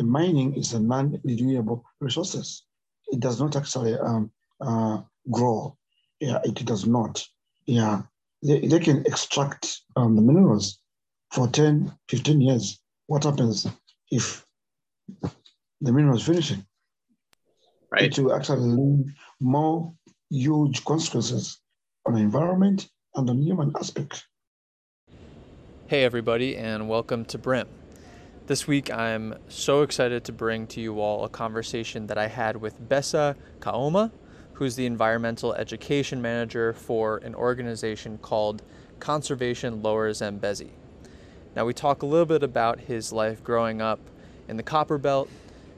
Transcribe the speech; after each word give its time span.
the 0.00 0.06
mining 0.06 0.56
is 0.56 0.72
a 0.72 0.80
non-renewable 0.80 1.84
resources. 2.00 2.64
It 3.08 3.20
does 3.20 3.38
not 3.38 3.54
actually 3.54 3.98
um, 3.98 4.32
uh, 4.58 5.02
grow. 5.30 5.76
Yeah, 6.20 6.38
it 6.42 6.54
does 6.64 6.86
not. 6.86 7.22
Yeah, 7.66 8.00
they, 8.42 8.60
they 8.66 8.80
can 8.80 9.04
extract 9.04 9.82
um, 9.96 10.16
the 10.16 10.22
minerals 10.22 10.78
for 11.30 11.48
10, 11.48 11.92
15 12.08 12.40
years. 12.40 12.80
What 13.08 13.24
happens 13.24 13.66
if 14.10 14.42
the 15.82 15.92
mineral 15.92 16.16
is 16.16 16.22
finishing? 16.22 16.64
Right. 17.92 18.04
It 18.04 18.18
will 18.18 18.34
actually 18.34 18.68
leave 18.70 19.04
more 19.38 19.92
huge 20.30 20.82
consequences 20.86 21.60
on 22.06 22.14
the 22.14 22.20
environment 22.20 22.88
and 23.16 23.28
on 23.28 23.42
human 23.42 23.70
aspect. 23.76 24.24
Hey, 25.88 26.04
everybody, 26.04 26.56
and 26.56 26.88
welcome 26.88 27.26
to 27.26 27.38
Brym. 27.38 27.66
This 28.50 28.66
week, 28.66 28.90
I'm 28.90 29.36
so 29.46 29.82
excited 29.82 30.24
to 30.24 30.32
bring 30.32 30.66
to 30.66 30.80
you 30.80 30.98
all 30.98 31.24
a 31.24 31.28
conversation 31.28 32.08
that 32.08 32.18
I 32.18 32.26
had 32.26 32.56
with 32.56 32.88
Besa 32.88 33.36
Kaoma, 33.60 34.10
who's 34.54 34.74
the 34.74 34.86
environmental 34.86 35.54
education 35.54 36.20
manager 36.20 36.72
for 36.72 37.18
an 37.18 37.36
organization 37.36 38.18
called 38.18 38.64
Conservation 38.98 39.84
Lower 39.84 40.12
Zambezi. 40.12 40.72
Now, 41.54 41.64
we 41.64 41.72
talk 41.72 42.02
a 42.02 42.06
little 42.06 42.26
bit 42.26 42.42
about 42.42 42.80
his 42.80 43.12
life 43.12 43.44
growing 43.44 43.80
up 43.80 44.00
in 44.48 44.56
the 44.56 44.64
Copper 44.64 44.98
Belt, 44.98 45.30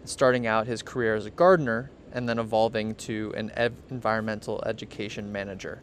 starting 0.06 0.46
out 0.46 0.66
his 0.66 0.82
career 0.82 1.14
as 1.14 1.26
a 1.26 1.30
gardener, 1.30 1.90
and 2.10 2.26
then 2.26 2.38
evolving 2.38 2.94
to 2.94 3.34
an 3.36 3.52
ev- 3.54 3.82
environmental 3.90 4.62
education 4.64 5.30
manager 5.30 5.82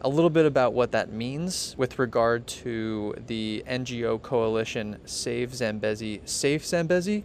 a 0.00 0.08
little 0.08 0.30
bit 0.30 0.46
about 0.46 0.74
what 0.74 0.92
that 0.92 1.12
means 1.12 1.74
with 1.78 1.98
regard 1.98 2.46
to 2.46 3.14
the 3.26 3.64
NGO 3.66 4.20
coalition 4.20 4.98
Save 5.04 5.54
Zambezi, 5.54 6.20
Safe 6.24 6.64
Zambezi, 6.64 7.24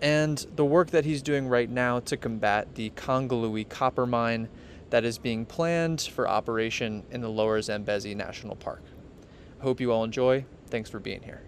and 0.00 0.46
the 0.56 0.64
work 0.64 0.90
that 0.90 1.04
he's 1.04 1.22
doing 1.22 1.46
right 1.46 1.70
now 1.70 2.00
to 2.00 2.16
combat 2.16 2.74
the 2.74 2.90
Kangaluwi 2.90 3.68
copper 3.68 4.04
mine 4.04 4.48
that 4.90 5.04
is 5.04 5.16
being 5.16 5.46
planned 5.46 6.02
for 6.02 6.28
operation 6.28 7.04
in 7.10 7.20
the 7.20 7.28
lower 7.28 7.62
Zambezi 7.62 8.14
National 8.14 8.56
Park. 8.56 8.82
I 9.60 9.62
hope 9.62 9.80
you 9.80 9.92
all 9.92 10.04
enjoy. 10.04 10.44
Thanks 10.66 10.90
for 10.90 10.98
being 10.98 11.22
here. 11.22 11.42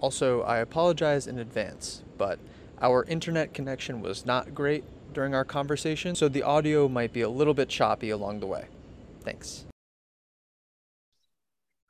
Also, 0.00 0.42
I 0.42 0.58
apologize 0.58 1.26
in 1.26 1.38
advance, 1.38 2.02
but 2.16 2.38
our 2.80 3.04
internet 3.04 3.52
connection 3.52 4.00
was 4.00 4.24
not 4.24 4.54
great 4.54 4.84
during 5.12 5.34
our 5.34 5.44
conversation, 5.44 6.14
so 6.14 6.28
the 6.28 6.42
audio 6.42 6.88
might 6.88 7.12
be 7.12 7.20
a 7.20 7.28
little 7.28 7.54
bit 7.54 7.68
choppy 7.68 8.10
along 8.10 8.40
the 8.40 8.46
way. 8.46 8.66
Thanks. 9.22 9.64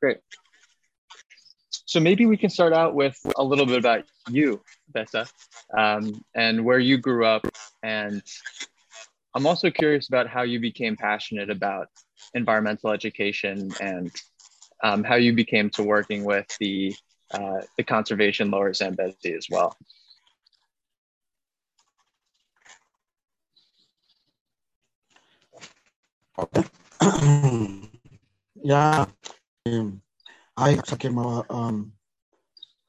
Great. 0.00 0.18
So 1.86 2.00
maybe 2.00 2.26
we 2.26 2.36
can 2.36 2.50
start 2.50 2.72
out 2.72 2.94
with 2.94 3.18
a 3.36 3.42
little 3.42 3.66
bit 3.66 3.78
about 3.78 4.04
you, 4.28 4.62
Besa, 4.92 5.26
um, 5.76 6.24
and 6.34 6.64
where 6.64 6.78
you 6.78 6.98
grew 6.98 7.24
up. 7.24 7.46
And 7.82 8.22
I'm 9.34 9.46
also 9.46 9.70
curious 9.70 10.08
about 10.08 10.26
how 10.26 10.42
you 10.42 10.60
became 10.60 10.96
passionate 10.96 11.50
about 11.50 11.88
environmental 12.34 12.90
education 12.90 13.70
and 13.80 14.10
um, 14.82 15.04
how 15.04 15.14
you 15.16 15.32
became 15.32 15.70
to 15.70 15.82
working 15.82 16.24
with 16.24 16.46
the 16.58 16.94
uh, 17.32 17.62
the 17.78 17.84
conservation 17.84 18.50
Lower 18.50 18.74
Zambezi 18.74 19.32
as 19.34 19.46
well. 19.50 19.76
Okay. 26.38 26.64
yeah, 28.62 29.06
um, 29.66 30.00
I 30.56 30.74
actually 30.74 30.98
came 30.98 31.18
out 31.18 31.46
um, 31.50 31.92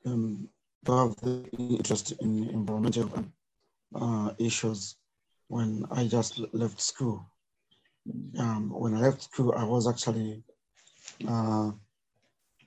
um, 0.06 0.48
have 0.86 1.16
the 1.22 1.50
interest 1.58 2.14
in 2.22 2.50
environmental 2.50 3.10
uh, 3.96 4.32
issues 4.38 4.98
when 5.48 5.86
I 5.90 6.06
just 6.06 6.40
left 6.54 6.80
school. 6.80 7.26
Um, 8.38 8.70
when 8.70 8.94
I 8.94 9.00
left 9.00 9.24
school, 9.24 9.54
I 9.58 9.64
was 9.64 9.88
actually 9.88 10.44
uh, 11.28 11.72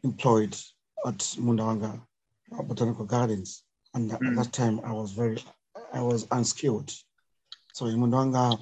employed 0.03 0.56
at 1.06 1.19
Mundawanga 1.38 2.00
Botanical 2.65 3.04
Gardens, 3.04 3.62
and 3.94 4.12
at 4.12 4.20
that 4.20 4.53
time 4.53 4.81
I 4.84 4.93
was 4.93 5.12
very, 5.12 5.38
I 5.93 6.00
was 6.00 6.26
unskilled. 6.32 6.93
So 7.72 7.87
in 7.87 7.99
Mundawanga 7.99 8.59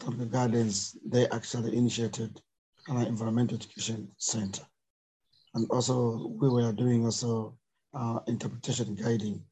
Botanical 0.00 0.26
Gardens, 0.26 0.96
they 1.04 1.28
actually 1.28 1.76
initiated 1.76 2.40
an 2.88 3.06
environmental 3.06 3.56
education 3.56 4.10
center. 4.16 4.62
And 5.54 5.70
also 5.70 6.28
we 6.40 6.48
were 6.48 6.72
doing 6.72 7.04
also 7.04 7.56
uh, 7.92 8.20
interpretation 8.26 8.94
guiding 8.94 9.42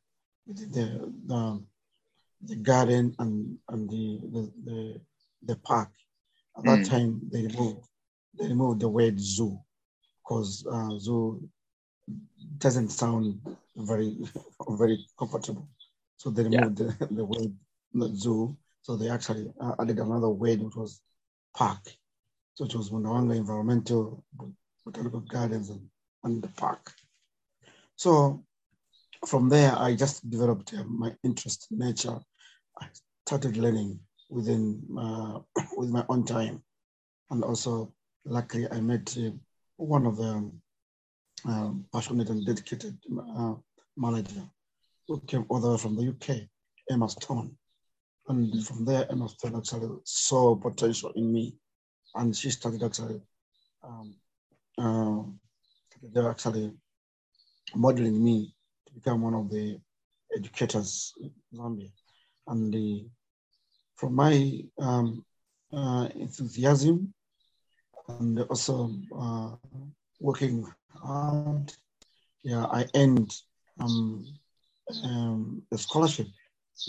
the, 0.47 1.11
the, 1.27 1.63
the 2.43 2.57
garden 2.57 3.15
and, 3.19 3.59
and 3.69 3.91
the, 3.91 4.21
the, 4.33 4.53
the, 4.65 5.01
the 5.43 5.57
park. 5.57 5.91
At 6.57 6.65
that 6.65 6.79
mm. 6.81 6.89
time, 6.89 7.21
they 7.31 7.43
removed, 7.43 7.87
they 8.39 8.49
removed 8.49 8.81
the 8.81 8.89
word 8.89 9.21
zoo 9.21 9.59
because 10.23 10.67
uh, 10.71 10.99
zoo 10.99 11.47
doesn't 12.57 12.89
sound 12.89 13.41
very, 13.77 14.17
very 14.71 15.05
comfortable. 15.19 15.69
So 16.17 16.31
they 16.31 16.45
removed 16.45 16.81
yeah. 16.81 16.93
the, 17.01 17.07
the 17.15 17.25
word 17.25 18.17
zoo 18.17 18.57
so 18.89 18.97
they 18.97 19.11
actually 19.11 19.53
added 19.79 19.99
another 19.99 20.31
word, 20.31 20.63
which 20.63 20.75
was 20.75 21.03
park. 21.55 21.81
So 22.55 22.65
it 22.65 22.75
was 22.75 22.89
Mundawanga 22.89 23.37
Environmental 23.37 24.25
Botanical 24.83 25.21
Gardens 25.21 25.69
and, 25.69 25.83
and 26.25 26.43
the 26.43 26.49
park. 26.49 26.91
So 27.97 28.43
from 29.27 29.51
there, 29.51 29.79
I 29.79 29.95
just 29.95 30.31
developed 30.31 30.73
uh, 30.73 30.85
my 30.85 31.15
interest 31.23 31.67
in 31.71 31.81
nature. 31.81 32.19
I 32.81 32.87
started 33.27 33.59
learning 33.59 34.01
within 34.31 34.83
uh, 34.99 35.41
with 35.77 35.91
my 35.91 36.07
own 36.09 36.25
time, 36.25 36.63
and 37.31 37.45
also 37.45 37.93
luckily 38.25 38.69
I 38.71 38.81
met 38.81 39.15
uh, 39.19 39.33
one 39.77 40.07
of 40.07 40.17
the 40.17 40.51
um, 41.45 41.85
passionate 41.93 42.31
and 42.31 42.47
dedicated 42.47 42.97
uh, 43.37 43.53
manager 43.99 44.49
who 45.07 45.21
came 45.27 45.45
all 45.51 45.61
the 45.61 45.73
way 45.73 45.77
from 45.77 45.95
the 45.95 46.09
UK, 46.09 46.49
Emma 46.91 47.07
Stone. 47.11 47.55
And 48.29 48.67
from 48.67 48.85
there, 48.85 49.07
Emma 49.11 49.29
actually 49.57 49.89
saw 50.05 50.55
potential 50.55 51.13
in 51.17 51.33
me. 51.33 51.55
And 52.15 52.37
she 52.37 52.51
started 52.51 52.83
actually, 52.83 53.21
um, 53.83 54.15
uh, 54.77 55.23
they're 56.13 56.31
actually 56.31 56.73
modeling 57.75 58.23
me 58.23 58.55
to 58.87 58.95
become 58.95 59.23
one 59.23 59.35
of 59.35 59.51
the 59.51 59.81
educators 60.37 61.15
in 61.21 61.31
Zambia. 61.55 61.91
And 62.47 62.73
the, 62.73 63.07
from 63.97 64.15
my 64.15 64.63
um, 64.79 65.25
uh, 65.73 66.09
enthusiasm 66.15 67.15
and 68.09 68.41
also 68.41 68.91
uh, 69.19 69.57
working 70.21 70.67
hard, 71.03 71.73
yeah, 72.43 72.67
I 72.67 72.87
earned 72.95 73.35
um, 73.81 74.27
um, 75.05 75.63
a 75.73 75.79
scholarship 75.79 76.27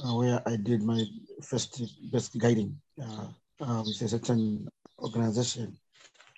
uh, 0.04 0.14
where 0.16 0.42
I 0.46 0.56
did 0.56 0.84
my 0.84 1.04
first 1.42 1.82
best 2.12 2.38
guiding 2.38 2.80
uh, 3.02 3.28
uh, 3.62 3.84
with 3.86 4.02
a 4.02 4.08
certain 4.08 4.68
organization 5.00 5.78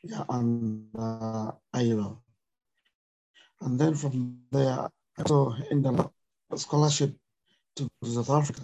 yeah, 0.03 0.23
and 0.29 0.87
uh, 0.97 1.51
ILO. 1.73 2.21
And 3.61 3.79
then 3.79 3.93
from 3.95 4.39
there, 4.51 4.79
I 4.79 4.89
also 5.19 5.55
ended 5.69 5.99
up 5.99 6.13
a 6.51 6.57
scholarship 6.57 7.15
to 7.75 7.89
South 8.03 8.29
Africa. 8.29 8.61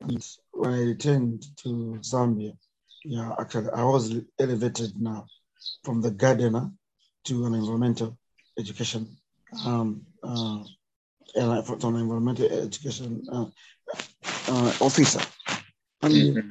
And 0.00 0.24
when 0.52 0.74
I 0.74 0.78
returned 0.82 1.44
to 1.62 1.98
Zambia, 2.00 2.56
yeah, 3.04 3.34
actually, 3.38 3.70
I 3.70 3.84
was 3.84 4.14
elevated 4.38 5.00
now 5.00 5.26
from 5.84 6.00
the 6.00 6.10
gardener 6.10 6.70
to 7.24 7.46
an 7.46 7.54
environmental 7.54 8.16
education 8.58 9.16
um, 9.64 10.06
uh, 10.22 10.62
from 11.62 11.94
an 11.94 12.02
environmental 12.02 12.46
education 12.46 13.22
uh, 13.32 13.46
uh, 14.48 14.72
officer. 14.80 15.20
And 16.02 16.12
mm-hmm. 16.12 16.50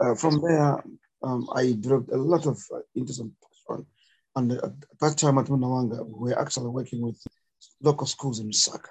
uh, 0.00 0.14
from 0.14 0.40
there, 0.40 0.82
um, 1.22 1.48
I 1.54 1.76
developed 1.78 2.10
a 2.12 2.16
lot 2.16 2.46
of 2.46 2.58
uh, 2.72 2.78
interest 2.94 3.20
in 3.20 3.32
and 4.36 4.52
at 4.52 4.72
that 5.00 5.18
time 5.18 5.38
at 5.38 5.46
Mundawanga, 5.46 6.06
we 6.06 6.30
were 6.30 6.40
actually 6.40 6.68
working 6.68 7.02
with 7.02 7.20
local 7.82 8.06
schools 8.06 8.38
in 8.38 8.50
Lusaka. 8.50 8.90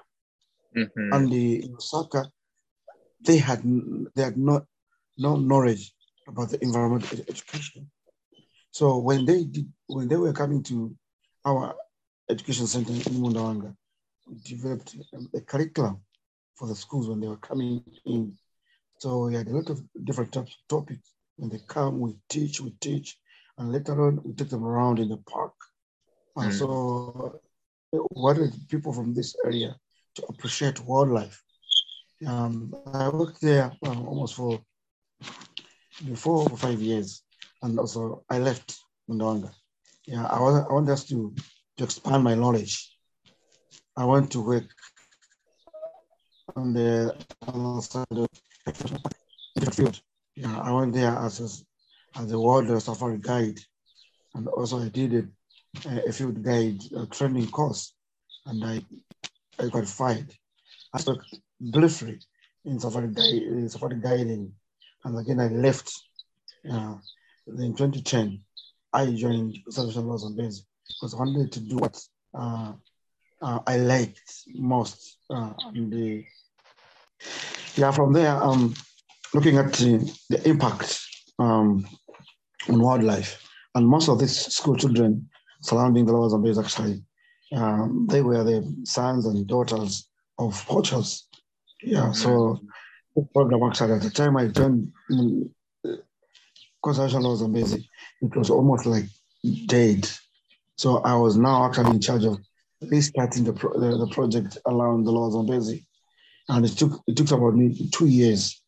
Mm-hmm. 0.75 1.13
And 1.13 1.31
the, 1.31 1.63
in 1.63 1.75
Lusaka, 1.75 2.27
they 3.21 3.37
had 3.37 3.61
they 4.15 4.23
had 4.23 4.37
not 4.37 4.65
no 5.17 5.35
knowledge 5.35 5.93
about 6.27 6.49
the 6.49 6.61
environmental 6.63 7.19
education. 7.27 7.89
So 8.71 8.97
when 8.99 9.25
they 9.25 9.43
did 9.45 9.67
when 9.87 10.07
they 10.07 10.15
were 10.15 10.33
coming 10.33 10.63
to 10.63 10.95
our 11.45 11.75
education 12.29 12.67
center 12.67 12.91
in 12.91 12.99
Mundawanga, 12.99 13.75
we 14.27 14.37
developed 14.43 14.95
a 15.33 15.41
curriculum 15.41 16.01
for 16.59 16.67
the 16.67 16.75
schools 16.75 17.07
when 17.07 17.21
they 17.21 17.27
were 17.27 17.37
coming 17.37 17.81
in. 18.05 18.37
So 18.99 19.25
we 19.25 19.35
had 19.35 19.47
a 19.47 19.55
lot 19.55 19.69
of 19.69 19.81
different 20.03 20.33
types 20.33 20.51
of 20.51 20.67
topics. 20.67 21.13
When 21.37 21.49
they 21.49 21.61
come, 21.65 22.01
we 22.01 22.17
teach, 22.27 22.59
we 22.59 22.71
teach, 22.81 23.17
and 23.57 23.71
later 23.71 23.95
on 24.05 24.19
we 24.25 24.33
take 24.33 24.49
them 24.49 24.65
around 24.65 24.99
in 24.99 25.07
the 25.07 25.17
park. 25.17 25.53
Mm. 26.37 26.43
And 26.43 26.53
so 26.53 27.39
wanted 28.11 28.51
people 28.69 28.93
from 28.93 29.13
this 29.13 29.35
area 29.45 29.75
to 30.15 30.25
appreciate 30.29 30.79
wildlife 30.85 31.41
Um, 32.27 32.75
I 32.93 33.07
worked 33.07 33.39
there 33.41 33.71
uh, 33.85 34.01
almost 34.09 34.35
for 34.35 34.59
four 36.15 36.49
or 36.51 36.57
five 36.57 36.81
years, 36.81 37.23
and 37.63 37.79
also 37.79 38.25
I 38.29 38.39
left 38.39 38.77
Mundawanga. 39.07 39.51
Yeah, 40.05 40.25
I 40.25 40.39
want, 40.41 40.67
I 40.69 40.73
want 40.73 40.89
us 40.89 41.05
to, 41.05 41.33
to 41.77 41.83
expand 41.83 42.23
my 42.23 42.35
knowledge. 42.35 42.75
I 43.95 44.03
want 44.03 44.31
to 44.31 44.41
work 44.41 44.67
on 46.55 46.73
the 46.73 47.15
side 47.81 48.05
of 48.11 48.27
the 49.55 49.71
field. 49.71 49.99
Yeah, 50.35 50.59
I 50.59 50.71
went 50.71 50.93
there 50.93 51.11
as 51.11 51.39
a, 51.39 52.19
as 52.19 52.31
a 52.31 52.39
world 52.39 52.81
safari 52.81 53.17
guide, 53.19 53.59
and 54.33 54.47
also 54.47 54.79
I 54.79 54.89
did 54.89 55.13
a, 55.85 56.07
a 56.07 56.11
field 56.11 56.41
guide 56.43 56.79
a 56.95 57.05
training 57.07 57.47
course, 57.49 57.93
and 58.45 58.63
I 58.63 58.81
I 59.59 59.81
fired. 59.81 60.33
I 60.93 60.99
took 60.99 61.21
briefly 61.59 62.19
in 62.65 62.79
safari, 62.79 63.09
guide, 63.09 63.43
in 63.43 63.69
safari 63.69 63.99
guiding, 64.01 64.53
and 65.03 65.19
again 65.19 65.39
I 65.39 65.47
left. 65.47 65.91
Uh, 66.69 66.95
in 67.47 67.73
2010, 67.73 68.41
I 68.93 69.13
joined 69.13 69.57
Conservation 69.65 70.07
Lower 70.07 70.17
Zambezi 70.17 70.63
because 70.87 71.13
I 71.13 71.17
wanted 71.17 71.51
to 71.53 71.59
do 71.61 71.77
what 71.77 71.99
uh, 72.33 72.73
uh, 73.41 73.59
I 73.65 73.77
liked 73.77 74.43
most. 74.55 75.17
Uh, 75.29 75.53
the, 75.73 76.25
yeah, 77.75 77.91
from 77.91 78.13
there, 78.13 78.35
um, 78.43 78.73
looking 79.33 79.57
at 79.57 79.73
the, 79.73 80.13
the 80.29 80.47
impact 80.47 80.99
um, 81.37 81.85
on 82.69 82.81
wildlife, 82.81 83.47
and 83.75 83.87
most 83.87 84.09
of 84.09 84.19
these 84.19 84.37
school 84.53 84.75
children 84.75 85.29
surrounding 85.61 86.05
the 86.05 86.13
Lower 86.13 86.29
Zambezi 86.29 86.59
actually, 86.59 87.03
um, 87.53 88.07
they 88.09 88.21
were 88.21 88.43
the 88.43 88.63
sons 88.83 89.25
and 89.25 89.47
daughters 89.47 90.07
of 90.37 90.53
poachers. 90.65 91.27
Yeah, 91.81 92.11
so 92.11 92.59
the 93.15 93.27
program 93.33 93.63
actually 93.63 93.93
at 93.93 94.01
the 94.01 94.09
time 94.09 94.37
I 94.37 94.47
joined 94.47 94.91
conservation 96.83 97.21
Lower 97.21 97.35
Zambezi, 97.35 97.89
it 98.21 98.35
was 98.35 98.49
almost 98.49 98.85
like 98.85 99.05
dead. 99.65 100.09
So 100.77 100.99
I 100.99 101.15
was 101.15 101.37
now 101.37 101.65
actually 101.65 101.91
in 101.91 102.01
charge 102.01 102.23
of 102.25 102.39
restarting 102.81 103.43
the, 103.43 103.53
pro- 103.53 103.79
the, 103.79 103.97
the 103.97 104.07
project 104.07 104.57
around 104.65 105.03
the 105.03 105.11
Lower 105.11 105.31
Zambezi. 105.31 105.85
And 106.49 106.65
it 106.65 106.69
took 106.69 107.01
it 107.07 107.15
took 107.15 107.31
about 107.31 107.55
me 107.55 107.89
two 107.91 108.07
years 108.07 108.61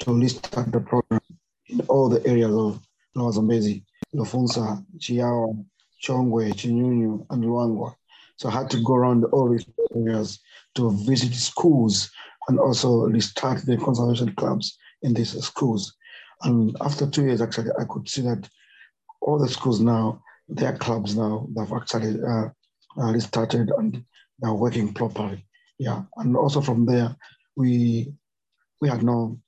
to 0.00 0.14
restart 0.14 0.70
the 0.70 0.80
program 0.80 1.20
in 1.68 1.80
all 1.88 2.08
the 2.08 2.24
areas 2.26 2.52
of 2.54 2.80
on 3.16 3.48
basic, 3.48 3.82
Lofunsa, 4.14 4.84
Chiawa, 4.98 5.64
Chongwe, 6.02 6.52
Chinyunyu, 6.52 7.26
and 7.30 7.44
Luangwa. 7.44 7.94
So 8.36 8.48
I 8.48 8.52
had 8.52 8.70
to 8.70 8.82
go 8.82 8.94
around 8.94 9.24
all 9.24 9.50
these 9.50 9.66
areas 9.94 10.40
to 10.76 10.90
visit 11.04 11.34
schools 11.34 12.10
and 12.48 12.58
also 12.58 13.02
restart 13.06 13.64
the 13.66 13.76
conservation 13.76 14.34
clubs 14.34 14.78
in 15.02 15.14
these 15.14 15.32
schools. 15.44 15.94
And 16.42 16.76
after 16.80 17.06
two 17.06 17.24
years, 17.24 17.42
actually, 17.42 17.70
I 17.78 17.84
could 17.84 18.08
see 18.08 18.22
that 18.22 18.48
all 19.20 19.38
the 19.38 19.48
schools 19.48 19.80
now, 19.80 20.22
their 20.48 20.76
clubs 20.76 21.16
now, 21.16 21.46
they've 21.54 21.72
actually 21.72 22.20
uh, 22.22 22.48
uh, 22.98 23.12
restarted 23.12 23.70
and 23.76 24.04
they're 24.38 24.54
working 24.54 24.94
properly. 24.94 25.46
Yeah, 25.80 26.02
and 26.18 26.36
also 26.36 26.60
from 26.60 26.84
there, 26.84 27.16
we 27.56 28.12
we 28.82 28.88
had 28.90 29.02
no 29.02 29.40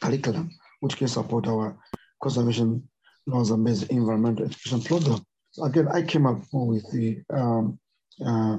curriculum 0.00 0.50
which 0.80 0.96
can 0.96 1.08
support 1.08 1.46
our 1.46 1.76
conservation 2.22 2.88
Lower 3.26 3.44
Zambezi 3.44 3.86
environmental 3.90 4.46
education 4.46 4.80
program. 4.80 5.20
So 5.50 5.64
again, 5.64 5.88
I 5.88 6.00
came 6.00 6.24
up 6.26 6.38
with 6.52 6.90
the 6.90 7.22
um, 7.28 7.78
uh, 8.24 8.58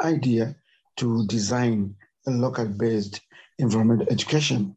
idea 0.00 0.54
to 0.98 1.26
design 1.26 1.96
a 2.26 2.30
local-based 2.30 3.22
environmental 3.58 4.06
education 4.10 4.76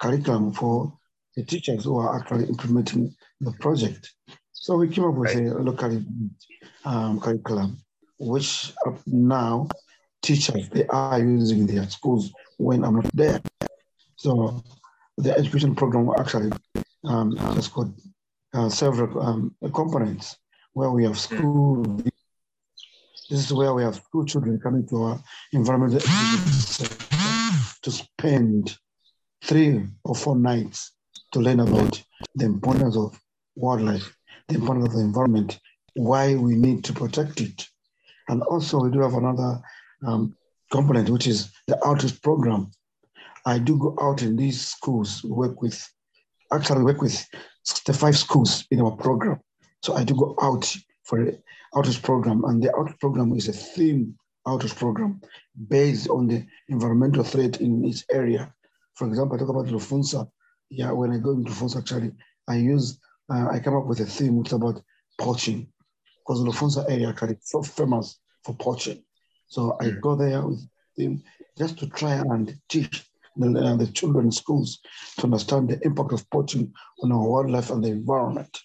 curriculum 0.00 0.52
for 0.52 0.92
the 1.36 1.44
teachers 1.44 1.84
who 1.84 1.98
are 1.98 2.18
actually 2.18 2.46
implementing 2.48 3.14
the 3.40 3.52
project. 3.60 4.10
So 4.50 4.76
we 4.76 4.88
came 4.88 5.04
up 5.04 5.14
with 5.14 5.32
right. 5.36 5.46
a 5.46 5.58
local 5.58 6.02
um, 6.84 7.20
curriculum, 7.20 7.78
which 8.18 8.72
up 8.84 8.98
now 9.06 9.68
teachers 10.22 10.68
they 10.70 10.86
are 10.86 11.20
using 11.20 11.60
in 11.60 11.66
their 11.66 11.88
schools 11.88 12.32
when 12.56 12.84
I'm 12.84 12.96
not 12.96 13.10
there. 13.14 13.40
So 14.16 14.62
the 15.16 15.36
education 15.36 15.74
program 15.74 16.10
actually 16.18 16.52
um, 17.04 17.36
has 17.36 17.68
got 17.68 17.88
uh, 18.54 18.68
several 18.68 19.20
um, 19.20 19.54
components 19.74 20.36
where 20.72 20.90
we 20.90 21.04
have 21.04 21.18
school. 21.18 21.82
This 23.30 23.44
is 23.44 23.52
where 23.52 23.74
we 23.74 23.82
have 23.82 23.96
school 23.96 24.24
children 24.24 24.58
coming 24.60 24.86
to 24.88 25.02
our 25.02 25.20
environmental 25.52 26.00
to 26.00 27.90
spend 27.90 28.76
three 29.44 29.86
or 30.04 30.14
four 30.14 30.36
nights 30.36 30.92
to 31.32 31.40
learn 31.40 31.60
about 31.60 32.02
the 32.34 32.46
importance 32.46 32.96
of 32.96 33.18
wildlife, 33.54 34.16
the 34.48 34.54
importance 34.54 34.86
of 34.86 34.92
the 34.94 35.00
environment, 35.00 35.58
why 35.94 36.34
we 36.34 36.54
need 36.54 36.84
to 36.84 36.92
protect 36.92 37.40
it. 37.40 37.66
And 38.28 38.42
also, 38.42 38.78
we 38.80 38.90
do 38.90 39.00
have 39.00 39.14
another 39.14 39.60
um, 40.06 40.36
component, 40.70 41.08
which 41.10 41.26
is 41.26 41.50
the 41.66 41.78
outreach 41.86 42.20
program. 42.22 42.70
I 43.46 43.58
do 43.58 43.78
go 43.78 43.96
out 44.00 44.22
in 44.22 44.36
these 44.36 44.66
schools, 44.66 45.22
work 45.24 45.62
with, 45.62 45.86
actually 46.52 46.82
work 46.82 47.00
with 47.00 47.26
65 47.64 48.16
schools 48.16 48.64
in 48.70 48.80
our 48.80 48.92
program. 48.92 49.40
So 49.82 49.94
I 49.94 50.04
do 50.04 50.14
go 50.14 50.36
out 50.42 50.74
for 51.04 51.24
the 51.24 51.40
outreach 51.76 52.02
program, 52.02 52.44
and 52.44 52.62
the 52.62 52.74
outreach 52.76 52.98
program 53.00 53.32
is 53.34 53.48
a 53.48 53.52
theme 53.52 54.16
outreach 54.46 54.76
program 54.76 55.20
based 55.68 56.08
on 56.08 56.26
the 56.26 56.44
environmental 56.68 57.22
threat 57.22 57.60
in 57.60 57.84
each 57.84 58.04
area. 58.10 58.52
For 58.94 59.06
example, 59.06 59.36
I 59.36 59.38
talk 59.38 59.50
about 59.50 59.66
Lufunsa 59.66 60.28
yeah, 60.70 60.90
when 60.92 61.12
I 61.12 61.18
go 61.18 61.32
into 61.32 61.52
phones, 61.52 61.76
actually, 61.76 62.12
I 62.46 62.56
use, 62.56 62.98
uh, 63.32 63.48
I 63.50 63.58
come 63.58 63.76
up 63.76 63.86
with 63.86 64.00
a 64.00 64.06
theme 64.06 64.36
which 64.36 64.48
is 64.48 64.52
about 64.54 64.82
poaching 65.18 65.68
because 66.18 66.42
the 66.42 66.50
Lofonsa 66.50 66.90
area 66.90 67.10
is 67.10 67.36
so 67.42 67.62
famous 67.62 68.20
for 68.44 68.54
poaching. 68.54 69.02
So 69.48 69.76
I 69.80 69.86
mm. 69.86 70.00
go 70.00 70.14
there 70.14 70.46
with 70.46 70.66
them 70.96 71.22
just 71.56 71.78
to 71.78 71.86
try 71.88 72.12
and 72.14 72.56
teach 72.68 73.04
the, 73.36 73.58
uh, 73.58 73.76
the 73.76 73.86
children 73.86 74.26
in 74.26 74.32
schools 74.32 74.80
to 75.18 75.24
understand 75.24 75.68
the 75.68 75.80
impact 75.84 76.12
of 76.12 76.28
poaching 76.30 76.72
on 77.02 77.12
our 77.12 77.26
wildlife 77.28 77.70
and 77.70 77.82
the 77.82 77.88
environment. 77.88 78.56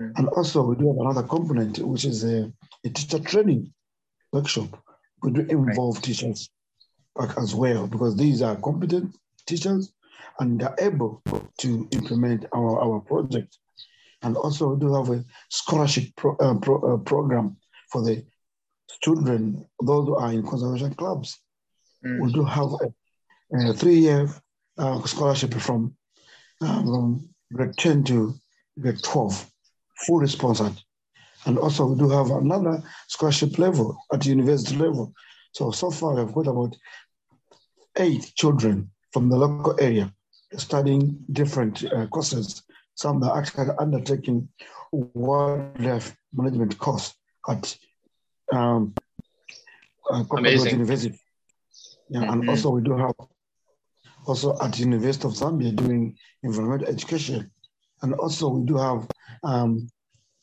Mm. 0.00 0.12
And 0.16 0.28
also, 0.28 0.62
we 0.62 0.76
do 0.76 0.88
have 0.88 0.98
another 0.98 1.26
component, 1.26 1.78
which 1.78 2.04
is 2.04 2.24
a, 2.24 2.52
a 2.84 2.90
teacher 2.90 3.18
training 3.18 3.72
workshop. 4.32 4.82
We 5.22 5.32
do 5.32 5.40
involve 5.40 5.96
right. 5.96 6.04
teachers 6.04 6.50
as 7.36 7.54
well 7.54 7.86
because 7.86 8.16
these 8.16 8.42
are 8.42 8.56
competent 8.56 9.16
teachers 9.46 9.92
and 10.38 10.60
they're 10.60 10.76
able 10.78 11.22
to 11.58 11.88
implement 11.90 12.46
our, 12.54 12.80
our 12.80 13.00
project. 13.00 13.58
And 14.22 14.36
also 14.36 14.74
we 14.74 14.80
do 14.80 14.94
have 14.94 15.10
a 15.10 15.24
scholarship 15.48 16.04
pro, 16.16 16.36
uh, 16.36 16.54
pro, 16.54 16.94
uh, 16.94 16.96
program 16.98 17.56
for 17.90 18.02
the 18.02 18.24
children, 19.02 19.66
those 19.82 20.06
who 20.06 20.16
are 20.16 20.32
in 20.32 20.46
conservation 20.46 20.94
clubs. 20.94 21.38
Mm. 22.04 22.22
We 22.22 22.32
do 22.32 22.44
have 22.44 22.70
a, 22.72 23.70
a 23.70 23.72
three-year 23.72 24.28
uh, 24.78 25.02
scholarship 25.04 25.54
from, 25.54 25.94
um, 26.60 27.28
grade 27.52 27.76
10 27.76 28.04
to 28.04 28.34
grade 28.80 29.02
12, 29.02 29.50
fully 30.06 30.28
sponsored. 30.28 30.80
And 31.46 31.58
also 31.58 31.86
we 31.86 31.98
do 31.98 32.08
have 32.10 32.30
another 32.30 32.82
scholarship 33.08 33.58
level 33.58 33.96
at 34.12 34.26
university 34.26 34.76
level. 34.76 35.12
So, 35.52 35.70
so 35.70 35.90
far 35.90 36.20
I've 36.20 36.34
got 36.34 36.46
about 36.46 36.76
eight 37.96 38.32
children 38.36 38.90
from 39.12 39.28
the 39.28 39.36
local 39.36 39.76
area 39.80 40.12
studying 40.56 41.18
different 41.32 41.84
uh, 41.92 42.06
courses. 42.06 42.62
Some 42.94 43.22
are 43.22 43.38
actually 43.38 43.68
undertaking 43.78 44.48
wildlife 44.92 46.16
management 46.32 46.78
course 46.78 47.14
at 47.48 47.76
um, 48.52 48.94
uh, 50.10 50.24
University. 50.40 51.18
Yeah, 52.10 52.20
mm-hmm. 52.20 52.40
and 52.40 52.48
also 52.50 52.70
we 52.70 52.82
do 52.82 52.96
have 52.96 53.14
also 54.26 54.56
at 54.60 54.72
the 54.72 54.78
University 54.78 55.26
of 55.26 55.34
Zambia 55.34 55.74
doing 55.74 56.16
environmental 56.42 56.88
education, 56.88 57.50
and 58.02 58.14
also 58.14 58.48
we 58.48 58.66
do 58.66 58.76
have 58.76 59.06
um, 59.44 59.88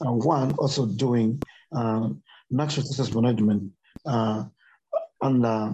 uh, 0.05 0.12
one 0.12 0.53
also 0.53 0.85
doing 0.85 1.41
uh, 1.75 2.09
natural 2.50 2.85
resources 2.85 3.15
management 3.15 3.71
uh, 4.05 4.43
and, 5.21 5.45
uh, 5.45 5.71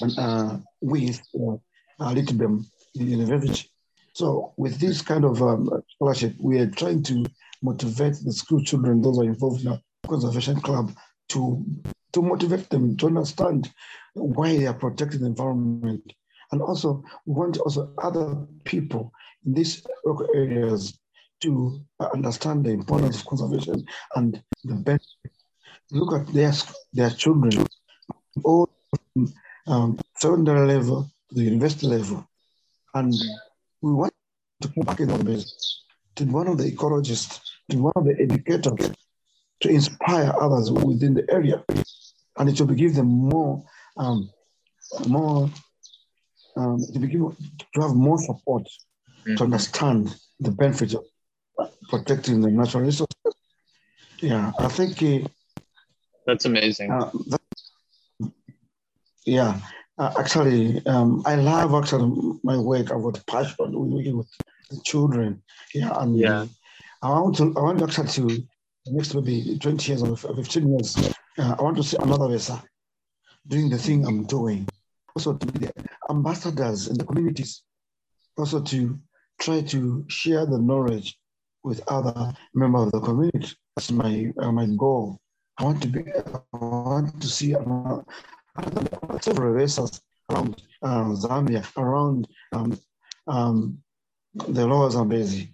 and 0.00 0.18
uh, 0.18 0.56
with 0.80 1.20
uh, 1.34 2.10
Litbem 2.14 2.64
university. 2.94 3.70
So 4.14 4.54
with 4.56 4.78
this 4.80 5.02
kind 5.02 5.24
of 5.24 5.42
um, 5.42 5.70
scholarship, 5.90 6.34
we 6.40 6.58
are 6.58 6.70
trying 6.70 7.02
to 7.04 7.24
motivate 7.62 8.14
the 8.24 8.32
school 8.32 8.62
children, 8.62 9.02
those 9.02 9.18
are 9.18 9.24
involved 9.24 9.62
in 9.62 9.68
our 9.68 9.80
conservation 10.06 10.60
club, 10.60 10.92
to 11.28 11.64
to 12.12 12.22
motivate 12.22 12.70
them 12.70 12.96
to 12.96 13.06
understand 13.06 13.70
why 14.14 14.56
they 14.56 14.66
are 14.66 14.74
protecting 14.74 15.20
the 15.20 15.26
environment. 15.26 16.12
And 16.50 16.62
also, 16.62 17.04
we 17.26 17.34
want 17.34 17.58
also 17.58 17.92
other 18.02 18.46
people 18.64 19.12
in 19.44 19.52
these 19.52 19.86
local 20.04 20.26
areas 20.34 20.98
to 21.42 21.80
understand 22.14 22.64
the 22.64 22.70
importance 22.70 23.20
of 23.20 23.26
conservation 23.26 23.84
and 24.14 24.42
the 24.64 24.76
benefit. 24.76 25.32
Look 25.90 26.14
at 26.14 26.32
their, 26.32 26.52
their 26.94 27.10
children, 27.10 27.66
all 28.42 28.70
um, 29.66 29.98
secondary 30.16 30.66
level 30.66 31.10
to 31.28 31.34
the 31.34 31.42
university 31.42 31.86
level. 31.86 32.26
And 32.94 33.12
we 33.82 33.92
want 33.92 34.14
to 34.62 34.68
put 34.68 34.86
back 34.86 35.00
in 35.00 35.08
the 35.08 35.22
base 35.22 35.82
to 36.14 36.24
one 36.24 36.48
of 36.48 36.56
the 36.56 36.70
ecologists, 36.72 37.40
to 37.70 37.76
one 37.76 37.92
of 37.94 38.04
the 38.04 38.16
educators 38.18 38.92
to 39.60 39.68
inspire 39.68 40.32
others 40.40 40.70
within 40.70 41.14
the 41.14 41.24
area. 41.30 41.64
And 42.38 42.48
it 42.48 42.60
will 42.60 42.66
give 42.74 42.94
them 42.94 43.06
more, 43.06 43.64
um, 43.96 44.30
more, 45.08 45.50
um, 46.56 46.78
to, 46.92 47.36
to 47.74 47.80
have 47.80 47.94
more 47.94 48.18
support 48.18 48.64
mm-hmm. 48.64 49.36
to 49.36 49.44
understand 49.44 50.14
the 50.40 50.50
benefits 50.50 50.94
of 50.94 51.04
protecting 51.88 52.40
the 52.40 52.50
natural 52.50 52.84
resources. 52.84 53.14
Yeah, 54.20 54.52
I 54.58 54.68
think 54.68 55.02
uh, 55.02 55.28
that's 56.26 56.44
amazing. 56.44 56.90
Uh, 56.90 57.10
that, 57.28 57.40
yeah, 59.24 59.60
uh, 59.98 60.12
actually, 60.18 60.84
um, 60.86 61.22
I 61.26 61.36
love 61.36 61.74
actually 61.74 62.38
my 62.42 62.56
work. 62.56 62.90
I've 62.90 63.02
got 63.02 63.26
passion 63.26 63.56
working 63.58 64.18
with 64.18 64.28
the 64.70 64.80
children. 64.84 65.42
Yeah, 65.74 65.92
and 66.00 66.18
yeah. 66.18 66.46
I 67.02 67.10
want 67.10 67.36
to. 67.36 67.54
I 67.56 67.60
want 67.60 67.82
actually 67.82 68.08
to 68.08 68.42
next 68.90 69.14
maybe 69.14 69.58
twenty 69.58 69.92
years 69.92 70.02
or 70.02 70.16
fifteen 70.16 70.70
years. 70.70 70.96
Uh, 71.38 71.54
I 71.58 71.62
want 71.62 71.76
to 71.76 71.82
see 71.82 71.96
another 72.00 72.28
Besa 72.28 72.62
doing 73.46 73.68
the 73.70 73.78
thing 73.78 74.06
I'm 74.06 74.24
doing. 74.24 74.68
Also 75.14 75.34
to 75.34 75.46
be 75.46 75.66
the 75.66 75.72
ambassadors 76.10 76.88
in 76.88 76.98
the 76.98 77.04
communities. 77.04 77.62
Also 78.36 78.60
to 78.60 78.98
try 79.40 79.62
to 79.62 80.04
share 80.08 80.46
the 80.46 80.58
knowledge 80.58 81.18
with 81.62 81.80
other 81.88 82.32
members 82.54 82.86
of 82.86 82.92
the 82.92 83.00
community. 83.00 83.54
That's 83.74 83.90
my 83.90 84.32
uh, 84.38 84.52
my 84.52 84.66
goal. 84.76 85.18
I 85.58 85.64
want 85.64 85.82
to 85.82 85.88
be. 85.88 86.00
I 86.12 86.56
want 86.56 87.20
to 87.20 87.28
see 87.28 87.52
another, 87.52 88.04
several 89.20 89.54
Besas 89.54 90.00
around 90.30 90.62
um, 90.82 91.16
Zambia, 91.16 91.64
around 91.76 92.28
um, 92.52 92.78
um, 93.26 93.78
the 94.34 94.66
lower 94.66 94.90
Zambezi. 94.90 95.52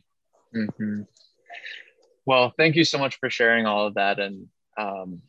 Mm-hmm. 0.54 1.02
Well, 2.24 2.52
thank 2.56 2.76
you 2.76 2.84
so 2.84 2.98
much 2.98 3.18
for 3.18 3.30
sharing 3.30 3.66
all 3.66 3.86
of 3.86 3.94
that. 3.94 4.18
And 4.18 4.48
um, 4.78 5.22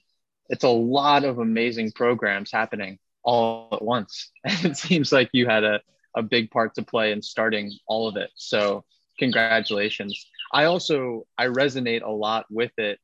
it's 0.50 0.64
a 0.64 0.70
lot 0.70 1.24
of 1.24 1.40
amazing 1.40 1.92
programs 1.92 2.52
happening 2.52 3.00
all 3.24 3.70
at 3.72 3.82
once. 3.82 4.32
And 4.46 4.66
it 4.72 4.78
seems 4.78 5.12
like 5.12 5.30
you 5.34 5.48
had 5.48 5.64
a, 5.64 5.82
a 6.16 6.22
big 6.22 6.52
part 6.52 6.76
to 6.76 6.84
play 6.84 7.12
in 7.12 7.22
starting 7.22 7.72
all 7.88 8.08
of 8.08 8.18
it. 8.18 8.30
So 8.36 8.84
congratulations. 9.18 10.26
I 10.52 10.66
also, 10.66 11.26
I 11.38 11.48
resonate 11.48 12.04
a 12.04 12.12
lot 12.12 12.46
with 12.50 12.72
it, 12.78 13.00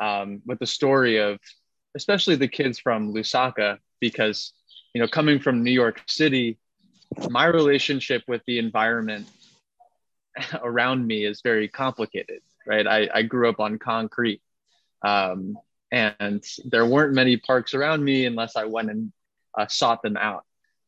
um, 0.00 0.42
with 0.46 0.58
the 0.58 0.66
story 0.66 1.18
of 1.18 1.38
especially 1.94 2.36
the 2.36 2.48
kids 2.48 2.78
from 2.78 3.12
Lusaka, 3.12 3.78
because, 4.00 4.52
you 4.94 5.00
know, 5.00 5.08
coming 5.08 5.38
from 5.38 5.62
New 5.62 5.72
York 5.72 6.00
City, 6.06 6.58
my 7.28 7.46
relationship 7.46 8.22
with 8.26 8.42
the 8.46 8.58
environment 8.58 9.26
around 10.62 11.06
me 11.06 11.24
is 11.24 11.40
very 11.42 11.68
complicated, 11.68 12.40
right? 12.66 12.86
I, 12.86 13.08
I 13.12 13.22
grew 13.22 13.48
up 13.48 13.60
on 13.60 13.78
concrete. 13.78 14.42
Um, 15.02 15.58
and 15.90 16.42
there 16.64 16.86
weren't 16.86 17.14
many 17.14 17.36
parks 17.36 17.74
around 17.74 18.02
me 18.02 18.24
unless 18.24 18.56
I 18.56 18.64
went 18.64 18.90
and 18.90 19.12
uh, 19.58 19.66
sought 19.66 20.02
them 20.02 20.16
out. 20.16 20.44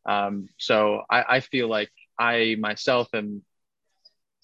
Um, 0.07 0.49
so 0.59 1.03
I, 1.11 1.25
I 1.29 1.41
feel 1.41 1.69
like 1.69 1.91
I 2.19 2.57
myself 2.59 3.09
am 3.13 3.43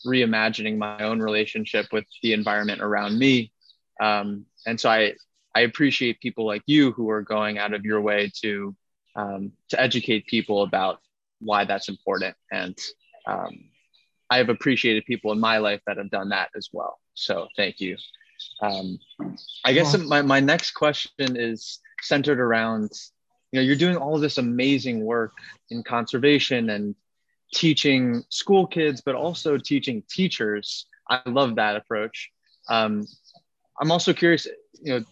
reimagining 0.07 0.77
my 0.77 1.03
own 1.03 1.21
relationship 1.21 1.87
with 1.93 2.05
the 2.23 2.33
environment 2.33 2.83
around 2.83 3.19
me. 3.19 3.53
Um, 4.01 4.47
and 4.67 4.79
so 4.79 4.91
I, 4.91 5.15
I 5.55 5.61
appreciate 5.61 6.21
people 6.21 6.47
like 6.47 6.63
you 6.67 6.93
who 6.93 7.11
are 7.11 7.23
going 7.23 7.59
out 7.59 7.75
of 7.75 7.85
your 7.85 8.01
way 8.01 8.31
to, 8.43 8.75
um, 9.17 9.53
to 9.71 9.81
educate 9.81 10.27
people 10.27 10.63
about 10.63 11.01
why 11.41 11.65
that's 11.65 11.89
important. 11.89 12.37
And 12.53 12.79
um, 13.27 13.70
I 14.31 14.39
have 14.39 14.49
appreciated 14.49 15.05
people 15.05 15.33
in 15.33 15.41
my 15.41 15.59
life 15.59 15.81
that 15.87 15.97
have 15.97 16.11
done 16.11 16.29
that 16.31 16.51
as 16.57 16.69
well. 16.73 16.99
So 17.15 17.49
thank 17.57 17.81
you. 17.81 17.97
Um, 18.63 18.99
I 19.65 19.73
guess 19.73 19.97
my, 19.99 20.23
my 20.23 20.41
next 20.41 20.73
question 20.73 21.37
is 21.37 21.81
centered 22.01 22.41
around, 22.41 22.91
you 23.53 23.61
know, 23.61 23.67
you're 23.67 23.77
doing 23.77 23.97
all 23.97 24.19
this 24.19 24.39
amazing 24.39 25.05
work 25.05 25.33
in 25.71 25.83
conservation 25.83 26.71
and 26.71 26.95
teaching 27.53 28.23
school 28.31 28.67
kids, 28.67 29.03
but 29.05 29.15
also 29.15 29.59
teaching 29.59 30.03
teachers. 30.09 30.87
I 31.09 31.21
love 31.27 31.57
that 31.57 31.77
approach. 31.77 32.31
Um, 32.69 33.07
I'm 33.81 33.91
also 33.91 34.13
curious, 34.13 34.47
you 34.81 35.01
know, 35.01 35.05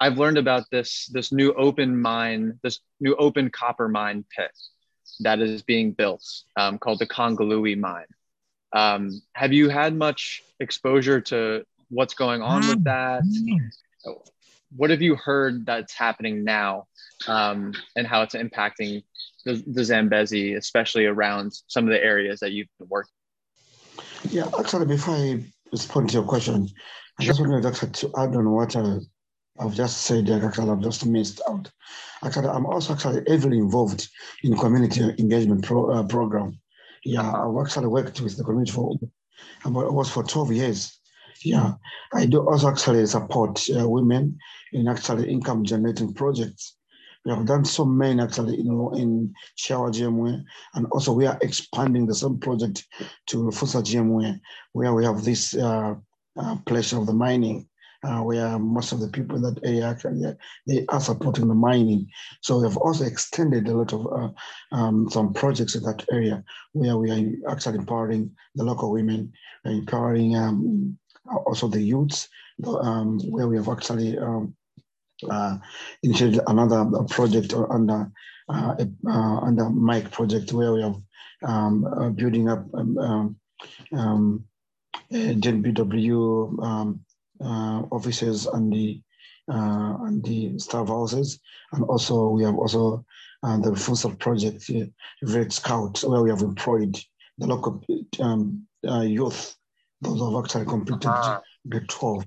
I've 0.00 0.18
learned 0.18 0.38
about 0.38 0.64
this 0.70 1.10
this 1.12 1.30
new 1.30 1.52
open 1.52 2.00
mine, 2.00 2.58
this 2.62 2.80
new 3.00 3.14
open 3.16 3.50
copper 3.50 3.86
mine 3.86 4.24
pit 4.34 4.50
that 5.20 5.40
is 5.40 5.62
being 5.62 5.92
built 5.92 6.24
um, 6.56 6.78
called 6.78 6.98
the 6.98 7.06
Kangaluwi 7.06 7.78
mine. 7.78 8.06
Um, 8.72 9.22
have 9.34 9.52
you 9.52 9.68
had 9.68 9.94
much 9.94 10.42
exposure 10.60 11.20
to 11.22 11.64
what's 11.88 12.14
going 12.14 12.42
on 12.42 12.66
with 12.66 12.84
that? 12.84 13.22
What 14.76 14.90
have 14.90 15.02
you 15.02 15.16
heard 15.16 15.66
that's 15.66 15.92
happening 15.92 16.44
now 16.44 16.86
um, 17.26 17.74
and 17.96 18.06
how 18.06 18.22
it's 18.22 18.36
impacting 18.36 19.02
the, 19.44 19.62
the 19.66 19.84
Zambezi, 19.84 20.54
especially 20.54 21.06
around 21.06 21.52
some 21.66 21.84
of 21.84 21.90
the 21.90 22.02
areas 22.02 22.40
that 22.40 22.52
you've 22.52 22.68
been 22.78 22.88
working? 22.88 23.12
Yeah, 24.28 24.48
actually, 24.58 24.86
before 24.86 25.14
I 25.14 25.44
respond 25.72 26.10
to 26.10 26.14
your 26.14 26.24
question, 26.24 26.68
I 27.18 27.24
just 27.24 27.40
wanted 27.40 27.62
to 27.74 28.10
add 28.16 28.36
on 28.36 28.50
what 28.50 28.76
I, 28.76 28.98
have 29.58 29.74
just 29.74 30.02
said 30.02 30.26
that 30.26 30.42
actually 30.42 30.70
I've 30.70 30.80
just 30.80 31.04
missed 31.04 31.40
out. 31.48 31.70
Actually, 32.24 32.48
I'm 32.48 32.66
also 32.66 32.94
actually 32.94 33.22
heavily 33.28 33.58
involved 33.58 34.08
in 34.42 34.56
community 34.56 35.02
engagement 35.18 35.64
pro, 35.64 35.90
uh, 35.90 36.02
program. 36.04 36.58
Yeah. 37.04 37.30
I've 37.30 37.66
actually 37.66 37.88
worked 37.88 38.20
with 38.20 38.36
the 38.36 38.44
community 38.44 38.72
for 38.72 38.98
about 39.64 39.92
was 39.92 40.10
for 40.10 40.22
12 40.22 40.52
years. 40.52 41.00
Yeah, 41.42 41.74
I 42.12 42.26
do 42.26 42.46
also 42.46 42.68
actually 42.68 43.06
support 43.06 43.64
uh, 43.74 43.88
women 43.88 44.38
in 44.72 44.88
actually 44.88 45.30
income 45.30 45.64
generating 45.64 46.12
projects. 46.12 46.76
We 47.24 47.32
have 47.32 47.46
done 47.46 47.64
so 47.64 47.84
many 47.84 48.22
actually, 48.22 48.56
you 48.56 48.64
know, 48.64 48.92
in 48.92 49.32
Chiawa 49.58 49.90
GMW, 49.90 50.42
and 50.74 50.86
also 50.86 51.12
we 51.12 51.26
are 51.26 51.38
expanding 51.40 52.06
the 52.06 52.14
same 52.14 52.38
project 52.38 52.86
to 53.28 53.50
Fusa 53.50 53.82
GMW, 53.82 54.38
where 54.72 54.94
we 54.94 55.04
have 55.04 55.24
this 55.24 55.54
uh, 55.54 55.94
uh, 56.38 56.56
of 56.66 57.06
the 57.06 57.12
mining 57.12 57.68
uh, 58.02 58.20
where 58.20 58.58
most 58.58 58.92
of 58.92 59.00
the 59.00 59.08
people 59.08 59.36
in 59.36 59.42
that 59.42 59.60
area 59.64 59.86
actually 59.86 60.22
they 60.66 60.84
are 60.88 61.00
supporting 61.00 61.48
the 61.48 61.54
mining. 61.54 62.08
So 62.42 62.58
we 62.58 62.64
have 62.64 62.76
also 62.76 63.04
extended 63.04 63.68
a 63.68 63.74
lot 63.74 63.92
of 63.92 64.06
uh, 64.06 64.30
um, 64.72 65.08
some 65.10 65.32
projects 65.32 65.74
in 65.74 65.82
that 65.84 66.04
area 66.10 66.42
where 66.72 66.96
we 66.96 67.10
are 67.10 67.52
actually 67.52 67.78
empowering 67.78 68.30
the 68.54 68.64
local 68.64 68.90
women, 68.90 69.32
empowering 69.64 70.36
um, 70.36 70.98
also 71.46 71.68
the 71.68 71.80
youths, 71.82 72.28
um, 72.66 73.18
where 73.30 73.48
we 73.48 73.56
have 73.56 73.68
actually 73.68 74.18
um, 74.18 74.54
uh, 75.28 75.58
initiated 76.02 76.40
another 76.46 76.84
project 77.08 77.52
under 77.54 78.10
uh, 78.48 78.74
uh, 79.06 79.38
under 79.40 79.70
Mike 79.70 80.10
project 80.10 80.52
where 80.52 80.72
we 80.72 80.82
have 80.82 80.96
um, 81.44 81.84
uh, 81.84 82.08
building 82.10 82.48
up 82.48 82.66
um, 82.74 83.36
um, 83.92 84.44
uh, 85.12 86.94
offices 87.40 88.46
and 88.46 88.72
the 88.72 89.00
uh, 89.50 89.96
and 90.04 90.22
the 90.24 90.58
staff 90.58 90.88
houses, 90.88 91.40
and 91.72 91.84
also 91.84 92.28
we 92.28 92.44
have 92.44 92.54
also 92.56 93.04
uh, 93.42 93.56
the 93.58 93.70
Funsal 93.70 94.18
project, 94.18 94.70
uh, 94.70 94.84
Red 95.22 95.52
Scouts, 95.52 96.04
where 96.04 96.22
we 96.22 96.30
have 96.30 96.42
employed 96.42 96.96
the 97.38 97.46
local 97.46 97.82
um, 98.20 98.66
uh, 98.86 99.00
youth, 99.00 99.56
those 100.00 100.18
who 100.18 100.34
have 100.34 100.44
actually 100.44 100.66
completed 100.66 101.08
uh-huh. 101.08 101.40
the 101.64 101.80
12. 101.80 102.26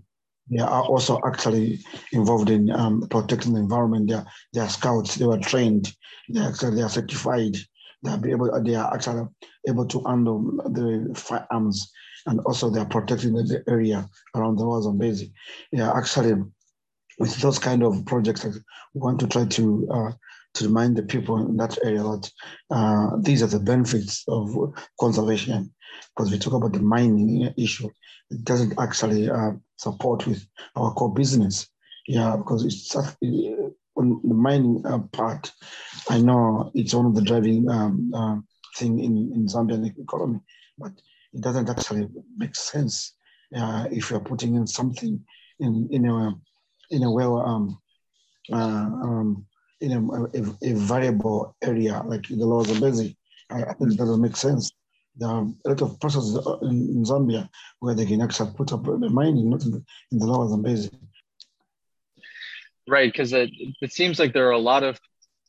They 0.50 0.60
are 0.60 0.84
also 0.84 1.22
actually 1.26 1.80
involved 2.12 2.50
in 2.50 2.70
um, 2.72 3.08
protecting 3.10 3.54
the 3.54 3.62
environment. 3.62 4.10
They 4.10 4.16
are, 4.16 4.26
they 4.54 4.60
are 4.60 4.70
scouts. 4.70 5.16
They 5.16 5.26
were 5.26 5.38
trained. 5.38 5.96
They 6.30 6.42
are 6.42 6.50
actually 6.50 6.76
they 6.76 6.82
are 6.82 6.90
certified. 6.90 7.56
They 8.02 8.12
are 8.12 8.28
able. 8.28 8.64
They 8.64 8.76
are 8.76 8.94
actually 8.94 9.28
able 9.68 9.86
to 9.86 10.04
handle 10.06 10.42
the 10.66 11.14
firearms 11.16 11.90
and 12.26 12.40
also 12.42 12.70
they 12.70 12.80
are 12.80 12.86
protecting 12.86 13.34
the 13.34 13.64
area 13.68 14.10
around 14.36 14.58
the 14.58 14.64
Bezi. 14.64 15.32
Yeah, 15.72 15.92
actually, 15.94 16.34
with 17.20 17.36
those 17.38 17.60
kind 17.60 17.84
of 17.84 18.06
projects, 18.06 18.46
we 18.46 18.62
want 18.94 19.20
to 19.20 19.28
try 19.28 19.46
to 19.46 19.88
uh, 19.92 20.12
to 20.56 20.66
remind 20.68 20.96
the 20.96 21.04
people 21.04 21.38
in 21.38 21.58
that 21.58 21.78
area 21.84 22.04
that 22.04 22.32
uh, 22.70 23.10
these 23.20 23.42
are 23.42 23.48
the 23.48 23.60
benefits 23.60 24.24
of 24.28 24.56
conservation. 25.00 25.74
Because 26.16 26.32
we 26.32 26.40
talk 26.40 26.54
about 26.54 26.74
the 26.74 26.80
mining 26.80 27.54
issue, 27.58 27.90
it 28.30 28.44
doesn't 28.44 28.74
actually 28.80 29.30
uh, 29.30 29.52
support 29.78 30.26
with 30.28 30.46
our 30.76 30.94
core 30.94 31.14
business. 31.14 31.68
Yeah, 32.08 32.36
because 32.36 32.66
it's 32.66 32.96
uh, 32.96 33.12
on 33.96 34.20
the 34.24 34.34
mining 34.34 34.84
uh, 34.86 35.00
part. 35.12 35.52
I 36.10 36.20
know 36.20 36.72
it's 36.74 36.94
one 36.94 37.06
of 37.06 37.16
the 37.16 37.22
driving 37.22 37.70
um, 37.70 38.12
uh, 38.14 38.38
thing 38.76 39.00
in 39.00 39.32
in 39.34 39.48
Zambian 39.48 39.86
economy, 39.98 40.40
but 40.78 40.92
it 41.34 41.42
doesn't 41.42 41.70
actually 41.70 42.08
make 42.38 42.56
sense 42.56 43.14
uh, 43.56 43.88
if 43.92 44.10
you're 44.10 44.20
putting 44.20 44.56
in 44.56 44.68
something 44.68 45.24
in 45.60 45.88
in 45.92 46.06
a 46.06 46.36
in 46.92 47.04
a 47.04 47.12
well 47.12 47.38
um, 47.40 47.80
uh, 48.52 48.56
um, 48.56 49.46
in 49.82 49.92
a, 49.92 50.24
a, 50.24 50.72
a, 50.72 50.74
variable 50.76 51.56
area 51.62 52.02
like 52.06 52.28
the 52.28 52.46
Lower 52.46 52.64
Zambezi. 52.64 53.18
I, 53.50 53.64
I 53.64 53.74
think 53.74 53.94
it 53.94 53.98
doesn't 53.98 54.22
make 54.22 54.36
sense. 54.36 54.72
There 55.16 55.30
are 55.30 55.42
a 55.42 55.70
lot 55.70 55.82
of 55.82 56.00
processes 56.00 56.36
in, 56.62 56.90
in 56.90 57.04
Zambia 57.04 57.50
where 57.80 57.94
they 57.94 58.06
can 58.06 58.22
actually 58.22 58.52
put 58.56 58.74
up 58.74 58.84
the 58.84 59.10
mining, 59.10 59.50
not 59.50 59.64
in 59.64 59.72
the, 59.72 59.84
in 60.12 60.18
the 60.18 60.26
lower 60.26 60.50
Zambezi. 60.50 60.90
Right, 62.88 63.12
because 63.12 63.32
it, 63.32 63.52
it 63.82 63.94
seems 63.94 64.20
like 64.20 64.34
there 64.34 64.48
are 64.48 64.52
a 64.52 64.58
lot 64.58 64.84
of 64.84 65.00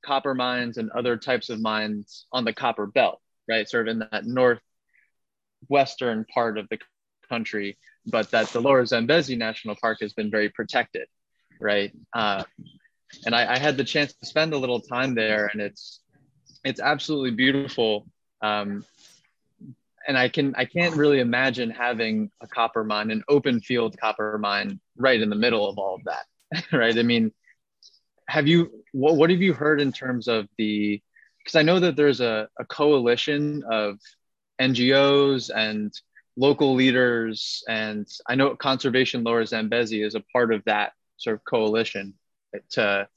copper 0.04 0.34
mines 0.34 0.76
and 0.76 0.90
other 0.90 1.16
types 1.16 1.48
of 1.48 1.60
mines 1.60 2.26
on 2.30 2.44
the 2.44 2.52
copper 2.52 2.86
belt, 2.86 3.20
right? 3.48 3.68
Sort 3.68 3.88
of 3.88 3.92
in 3.92 4.06
that 4.10 4.26
northwestern 5.68 6.24
part 6.32 6.58
of 6.58 6.68
the 6.68 6.78
country, 7.28 7.78
but 8.06 8.30
that 8.30 8.48
the 8.48 8.60
lower 8.60 8.84
Zambezi 8.84 9.36
National 9.36 9.76
Park 9.80 9.98
has 10.00 10.12
been 10.12 10.30
very 10.30 10.48
protected, 10.48 11.06
right? 11.60 11.92
Uh, 12.12 12.44
and 13.24 13.34
I, 13.34 13.54
I, 13.54 13.58
had 13.58 13.76
the 13.76 13.84
chance 13.84 14.12
to 14.14 14.26
spend 14.26 14.52
a 14.52 14.58
little 14.58 14.80
time 14.80 15.14
there, 15.14 15.48
and 15.52 15.60
it's 15.60 16.00
it's 16.64 16.80
absolutely 16.80 17.30
beautiful. 17.30 18.06
Um, 18.42 18.84
and 20.06 20.18
I 20.18 20.28
can 20.28 20.54
I 20.56 20.64
can't 20.64 20.96
really 20.96 21.20
imagine 21.20 21.70
having 21.70 22.30
a 22.42 22.46
copper 22.46 22.84
mine, 22.84 23.10
an 23.10 23.22
open 23.28 23.60
field 23.60 23.96
copper 23.98 24.36
mine, 24.38 24.80
right 24.96 25.20
in 25.20 25.30
the 25.30 25.36
middle 25.36 25.68
of 25.68 25.78
all 25.78 25.94
of 25.94 26.02
that, 26.04 26.64
right? 26.72 26.96
I 26.96 27.02
mean, 27.02 27.32
have 28.28 28.46
you 28.46 28.70
what 28.92 29.16
what 29.16 29.30
have 29.30 29.40
you 29.40 29.52
heard 29.54 29.80
in 29.80 29.92
terms 29.92 30.28
of 30.28 30.48
the? 30.58 31.00
Because 31.38 31.56
I 31.56 31.62
know 31.62 31.78
that 31.78 31.94
there's 31.94 32.22
a, 32.22 32.48
a 32.58 32.64
coalition 32.64 33.62
of 33.70 33.98
NGOs 34.60 35.50
and 35.54 35.92
local 36.36 36.74
leaders, 36.74 37.62
and 37.68 38.06
I 38.28 38.34
know 38.34 38.54
Conservation 38.56 39.24
Lower 39.24 39.44
Zambezi 39.44 40.02
is 40.02 40.14
a 40.14 40.20
part 40.32 40.52
of 40.52 40.62
that 40.64 40.92
sort 41.16 41.36
of 41.36 41.44
coalition 41.44 42.14
to 42.70 43.08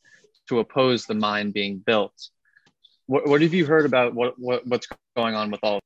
to 0.47 0.59
oppose 0.59 1.05
the 1.05 1.13
mine 1.13 1.51
being 1.51 1.77
built. 1.85 2.29
What, 3.05 3.27
what 3.27 3.41
have 3.41 3.53
you 3.53 3.65
heard 3.65 3.85
about 3.85 4.13
what, 4.13 4.35
what 4.37 4.65
what's 4.67 4.87
going 5.15 5.35
on 5.35 5.51
with 5.51 5.59
all? 5.63 5.79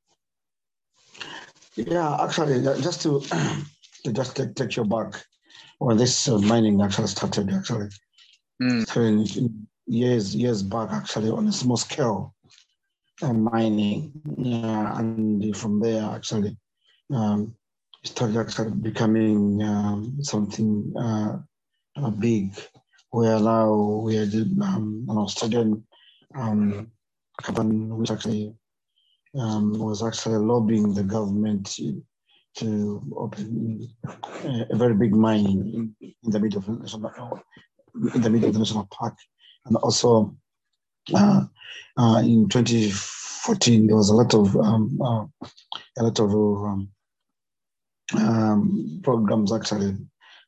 Yeah, 1.75 2.17
actually, 2.22 2.62
just 2.81 3.01
to, 3.03 3.22
to 4.03 4.13
just 4.13 4.36
take, 4.36 4.55
take 4.55 4.75
you 4.75 4.84
back 4.84 5.24
when 5.79 5.98
this 5.98 6.27
uh, 6.27 6.38
mining 6.38 6.81
actually 6.81 7.08
started, 7.08 7.51
actually, 7.51 7.89
mm. 8.62 8.88
so 8.88 9.01
in, 9.01 9.20
in 9.22 9.67
years 9.88 10.36
years 10.36 10.62
back, 10.63 10.91
actually 10.91 11.29
on 11.29 11.48
a 11.48 11.51
small 11.51 11.77
scale, 11.77 12.36
mining, 13.22 14.12
and 14.38 15.56
from 15.56 15.80
there 15.80 16.03
actually 16.03 16.58
um, 17.13 17.56
started 18.03 18.38
actually 18.38 18.72
becoming 18.72 19.62
um, 19.63 20.18
something 20.22 20.94
uh, 20.98 21.38
uh, 21.98 22.10
big. 22.10 22.53
Where 23.12 23.39
now 23.39 23.74
we 24.06 24.15
had 24.15 24.34
um, 24.34 25.06
an 25.10 25.18
Australian 25.18 25.84
um, 26.34 26.91
company 27.41 27.91
which 27.91 28.10
actually 28.10 28.56
um, 29.38 29.74
was 29.74 30.03
actually 30.03 30.38
lobbying 30.38 30.94
the 30.94 31.03
government 31.03 31.77
to, 32.58 33.01
open 33.15 33.88
a, 34.44 34.65
a, 34.72 34.75
very 34.75 34.94
big 34.94 35.13
mine 35.15 35.94
in, 36.01 36.32
the 36.32 36.39
middle 36.39 36.60
of 36.60 36.68
national, 36.68 37.41
in 38.13 38.22
the 38.22 38.30
middle 38.30 38.50
of 38.50 38.53
the 38.53 38.60
national 38.60 38.88
park, 38.91 39.15
and 39.65 39.77
also 39.77 40.08
uh, 40.18 40.20
uh, 40.24 40.41
in 41.13 42.48
2014 42.50 43.88
there 43.88 43.96
was 43.96 44.10
a 44.10 44.15
lot 44.15 44.34
of 44.34 44.56
um, 44.58 45.00
uh, 45.01 45.25
a 45.98 46.03
lot 46.03 46.20
of 46.20 46.32
um, 46.34 46.89
um, 48.18 49.00
programs 49.03 49.51
actually 49.51 49.96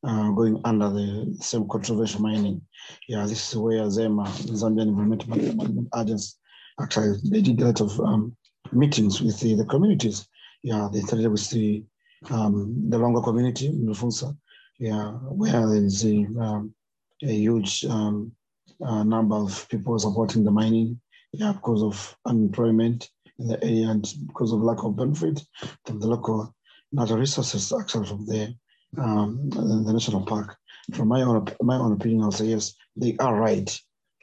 uh, 0.04 0.30
going 0.32 0.60
under 0.66 0.90
the 0.90 1.36
same 1.40 1.68
controversial 1.68 2.22
mining. 2.22 2.62
Yeah, 3.08 3.26
this 3.26 3.50
is 3.50 3.58
where 3.58 3.84
ZEMA, 3.88 4.26
the 4.46 4.54
Zambian 4.54 4.90
Environmental 4.90 5.30
Management 5.30 5.88
Agency, 5.96 6.36
actually 6.82 7.18
they 7.30 7.42
did 7.42 7.62
a 7.62 7.66
lot 7.66 7.82
of 7.82 8.00
um, 8.02 8.36
meetings 8.72 9.22
with 9.22 9.40
the, 9.40 9.56
the, 9.56 9.66
communities. 9.66 10.28
Yeah, 10.62 10.90
they 10.92 11.02
started 11.02 11.30
with 11.30 11.50
the 11.50 11.84
um, 12.30 12.90
the 12.90 12.98
Longa 12.98 13.22
community 13.22 13.68
in 13.68 13.86
Rufunsa, 13.86 14.36
yeah, 14.80 15.12
where 15.12 15.68
there 15.68 15.86
is 15.86 16.06
a, 16.06 16.26
um, 16.40 16.74
a 17.22 17.34
huge 17.34 17.84
um, 17.86 18.32
uh, 18.86 19.04
number 19.04 19.36
of 19.36 19.68
people 19.70 19.98
supporting 20.00 20.44
the 20.44 20.52
mining, 20.52 21.00
yeah, 21.32 21.54
because 21.54 21.84
of 21.84 22.16
unemployment 22.26 23.10
in 23.40 23.48
the 23.48 23.64
area 23.64 23.90
and 23.90 24.14
because 24.28 24.52
of 24.54 24.62
lack 24.62 24.84
of 24.84 24.96
benefit 24.96 25.42
from 25.86 26.00
the 26.00 26.08
local 26.08 26.54
natural 26.92 27.20
resources 27.20 27.74
actually 27.78 28.08
from 28.08 28.26
the, 28.26 28.56
um, 28.98 29.50
the 29.50 29.94
national 29.94 30.26
park. 30.26 30.56
From 30.94 31.08
my 31.08 31.22
own 31.22 31.48
my 31.62 31.78
own 31.78 31.94
opinion, 31.94 32.24
I'll 32.24 32.32
say 32.32 32.46
yes, 32.46 32.76
they 32.96 33.16
are 33.18 33.40
right 33.40 33.80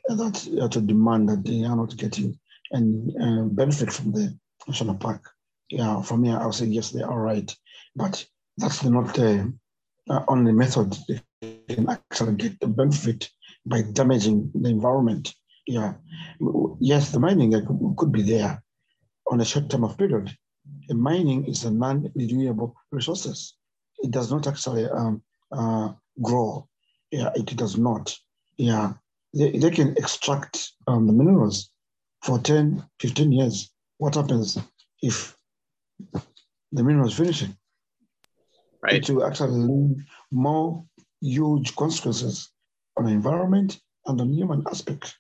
and 0.07 0.19
that 0.19 0.49
uh, 0.61 0.69
to 0.69 0.81
demand 0.81 1.29
that 1.29 1.45
they 1.45 1.65
are 1.65 1.77
not 1.77 1.97
getting 1.97 2.39
any 2.75 3.15
uh, 3.21 3.43
benefit 3.45 3.93
from 3.93 4.13
the 4.13 4.37
national 4.67 4.97
park. 4.97 5.31
Yeah, 5.69 6.03
for 6.03 6.17
me, 6.17 6.31
I'll 6.31 6.53
say 6.53 6.67
yes, 6.67 6.91
they 6.91 7.03
are 7.03 7.21
right, 7.21 7.55
but 7.95 8.25
that's 8.57 8.83
not 8.83 9.15
the 9.15 9.53
uh, 10.09 10.23
only 10.29 10.53
method 10.53 10.97
they 11.09 11.21
can 11.69 11.89
actually 11.89 12.35
get 12.35 12.59
the 12.61 12.67
benefit 12.67 13.31
by 13.67 13.83
damaging 13.83 14.51
the 14.55 14.71
environment. 14.71 15.35
Yeah, 15.67 15.95
yes, 16.81 17.13
the 17.13 17.21
mining 17.21 17.53
could 17.97 18.13
be 18.13 18.23
there 18.23 18.63
on 19.31 19.41
a 19.41 19.45
short 19.45 19.71
term 19.71 19.85
of 19.85 19.97
period, 19.97 20.37
The 20.89 20.95
mining 20.95 21.47
is 21.47 21.65
a 21.65 21.71
non-renewable 21.71 22.75
resources. 22.91 23.55
It 23.99 24.11
does 24.11 24.31
not 24.31 24.47
actually 24.47 24.87
um, 24.87 25.23
uh, 25.53 25.93
grow. 26.21 26.69
Yeah, 27.11 27.31
it 27.35 27.57
does 27.57 27.79
not. 27.79 28.17
Yeah, 28.57 28.95
they, 29.33 29.53
they 29.53 29.71
can 29.71 29.97
extract 29.97 30.73
um, 30.87 31.07
the 31.07 31.13
minerals 31.13 31.71
for 32.23 32.39
10, 32.39 32.85
15 33.01 33.33
years. 33.33 33.71
What 33.99 34.17
happens 34.17 34.59
if 35.03 35.37
the 36.73 36.83
minerals 36.83 37.17
finishing? 37.17 37.57
Right. 38.83 38.95
It 38.95 39.11
will 39.11 39.25
actually 39.25 39.61
leave 39.61 40.05
more 40.31 40.85
huge 41.21 41.77
consequences 41.77 42.51
on 42.97 43.05
the 43.05 43.13
environment 43.13 43.81
and 44.07 44.21
on 44.21 44.33
human 44.33 44.63
aspect. 44.69 45.17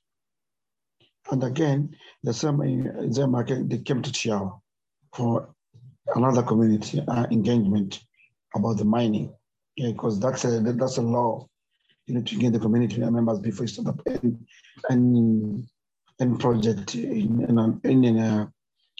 And 1.30 1.44
again, 1.44 1.96
the 2.22 2.32
same, 2.32 2.60
in 2.62 3.10
the 3.10 3.66
they 3.68 3.78
came 3.78 4.02
to 4.02 4.10
Chiawa 4.10 4.60
for 5.14 5.54
another 6.14 6.42
community 6.42 7.02
uh, 7.06 7.26
engagement 7.30 8.00
about 8.54 8.78
the 8.78 8.84
mining, 8.84 9.32
because 9.76 10.18
yeah, 10.18 10.30
that's 10.30 10.44
a 10.44 10.60
that's 10.60 10.96
a 10.96 11.02
law. 11.02 11.46
You 12.06 12.14
need 12.14 12.26
to 12.26 12.36
get 12.36 12.52
the 12.52 12.58
community 12.58 12.98
members 12.98 13.38
before 13.38 13.64
you 13.64 13.68
start 13.68 13.88
up 13.88 14.00
any 14.06 14.36
any, 14.90 16.38
project 16.38 16.94
in 16.96 17.44
in, 17.48 17.80
in, 17.84 18.04
in 18.04 18.18
a, 18.18 18.52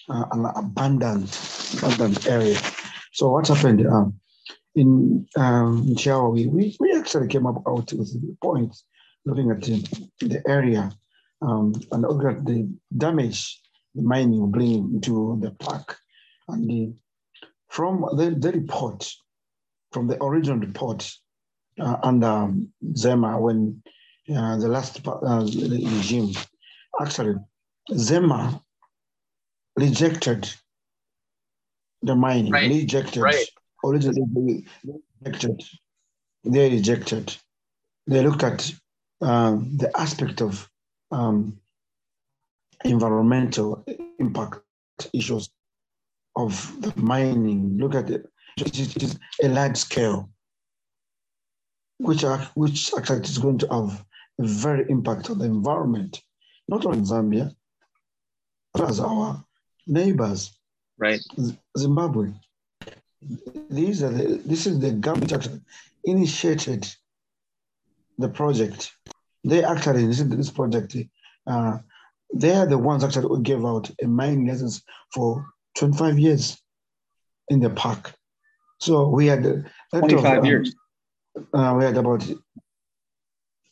uh, 0.09 0.25
an 0.33 0.47
abandoned 0.55 1.37
abandoned 1.83 2.27
area. 2.29 2.59
So 3.13 3.31
what 3.31 3.49
happened 3.49 3.85
um, 3.87 4.20
in 4.75 5.27
um, 5.37 5.87
Chiawa, 5.95 6.33
we, 6.33 6.77
we 6.79 6.97
actually 6.97 7.29
came 7.29 7.47
up 7.47 7.63
out 7.67 7.93
with 7.93 8.13
the 8.13 8.37
points 8.43 8.85
looking 9.25 9.51
at 9.51 9.61
the, 9.63 10.09
the 10.21 10.43
area 10.49 10.91
um, 11.43 11.75
and 11.93 12.03
looking 12.03 12.29
at 12.29 12.45
the 12.45 12.69
damage 12.97 13.61
the 13.95 14.03
mining 14.03 14.41
will 14.41 14.47
bring 14.47 14.95
into 14.95 15.39
the 15.41 15.51
park 15.53 15.97
and 16.49 16.69
the, 16.69 16.93
from 17.69 18.05
the, 18.17 18.31
the 18.31 18.53
report, 18.53 19.11
from 19.93 20.07
the 20.07 20.23
original 20.23 20.59
report 20.59 21.13
uh, 21.79 21.97
under 22.03 22.27
um, 22.27 22.73
Zema, 22.93 23.41
when 23.41 23.83
uh, 24.35 24.57
the 24.59 24.69
last 24.69 25.07
uh, 25.07 25.41
regime, 25.43 26.33
actually, 27.01 27.35
Zema 27.91 28.61
rejected 29.77 30.53
the 32.03 32.15
mining, 32.15 32.53
right. 32.53 32.71
rejected, 32.71 33.23
right. 33.23 33.47
Originally 33.85 34.65
they 34.85 34.93
rejected, 35.25 35.63
they 36.45 36.71
rejected. 36.71 37.37
They 38.07 38.23
looked 38.23 38.43
at 38.43 38.73
um, 39.21 39.77
the 39.77 39.91
aspect 39.99 40.41
of 40.41 40.69
um, 41.11 41.59
environmental 42.85 43.85
impact 44.19 44.61
issues 45.13 45.51
of 46.37 46.75
the 46.81 46.93
mining. 46.97 47.79
Look 47.79 47.95
at 47.95 48.11
it. 48.11 48.27
It 48.57 49.03
is 49.03 49.19
a 49.43 49.49
large 49.49 49.77
scale, 49.77 50.31
which, 51.99 52.25
are, 52.25 52.39
which 52.55 52.93
actually 52.97 53.21
is 53.21 53.39
going 53.39 53.59
to 53.59 53.69
have 53.69 54.05
a 54.41 54.47
very 54.47 54.87
impact 54.89 55.31
on 55.31 55.39
the 55.39 55.45
environment, 55.45 56.21
not 56.69 56.85
only 56.85 56.99
in 56.99 57.05
Zambia, 57.05 57.55
but 58.73 58.89
as 58.89 59.01
our 59.01 59.45
neighbors. 59.87 60.59
Right. 60.99 61.21
Zimbabwe. 61.79 62.33
These 63.71 64.03
are 64.03 64.11
the, 64.11 64.41
this 64.45 64.67
is 64.67 64.81
the 64.81 64.93
government 64.93 65.33
actually 65.33 65.61
initiated 66.05 66.89
the 68.19 68.29
project. 68.29 68.93
They 69.45 69.65
actually 69.65 70.05
initiated 70.05 70.39
this 70.39 70.51
project. 70.51 70.97
Uh, 71.47 71.79
they 72.33 72.55
are 72.55 72.67
the 72.67 72.79
ones 72.79 73.05
actually 73.05 73.29
who 73.29 73.43
gave 73.43 73.65
out 73.65 73.91
a 74.03 74.07
mining 74.07 74.47
license 74.47 74.83
for 75.13 75.47
25 75.77 76.19
years 76.19 76.59
in 77.49 77.61
the 77.61 77.71
park. 77.71 78.15
So 78.79 79.09
we 79.09 79.27
had 79.27 79.43
25 79.93 80.13
of, 80.13 80.25
um, 80.25 80.45
years. 80.45 80.75
Uh, 81.53 81.75
we 81.77 81.85
had 81.85 81.97
about 81.97 82.27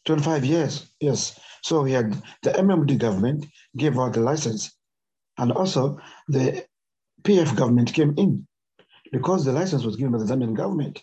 25 0.05 0.45
years, 0.45 0.91
yes. 1.01 1.39
So 1.63 1.83
we 1.83 1.93
had 1.93 2.13
the 2.43 2.51
MMD 2.51 2.99
government 2.99 3.47
gave 3.77 3.99
out 3.99 4.15
the 4.15 4.21
license 4.21 4.73
And 5.39 5.53
also, 5.53 5.99
the 6.27 6.67
PF 7.23 7.57
government 7.57 7.95
came 7.95 8.15
in 8.19 8.48
because 9.13 9.45
the 9.45 9.53
license 9.53 9.85
was 9.85 9.97
given 9.97 10.13
by 10.13 10.19
the 10.19 10.25
Zambian 10.25 10.55
government. 10.55 11.03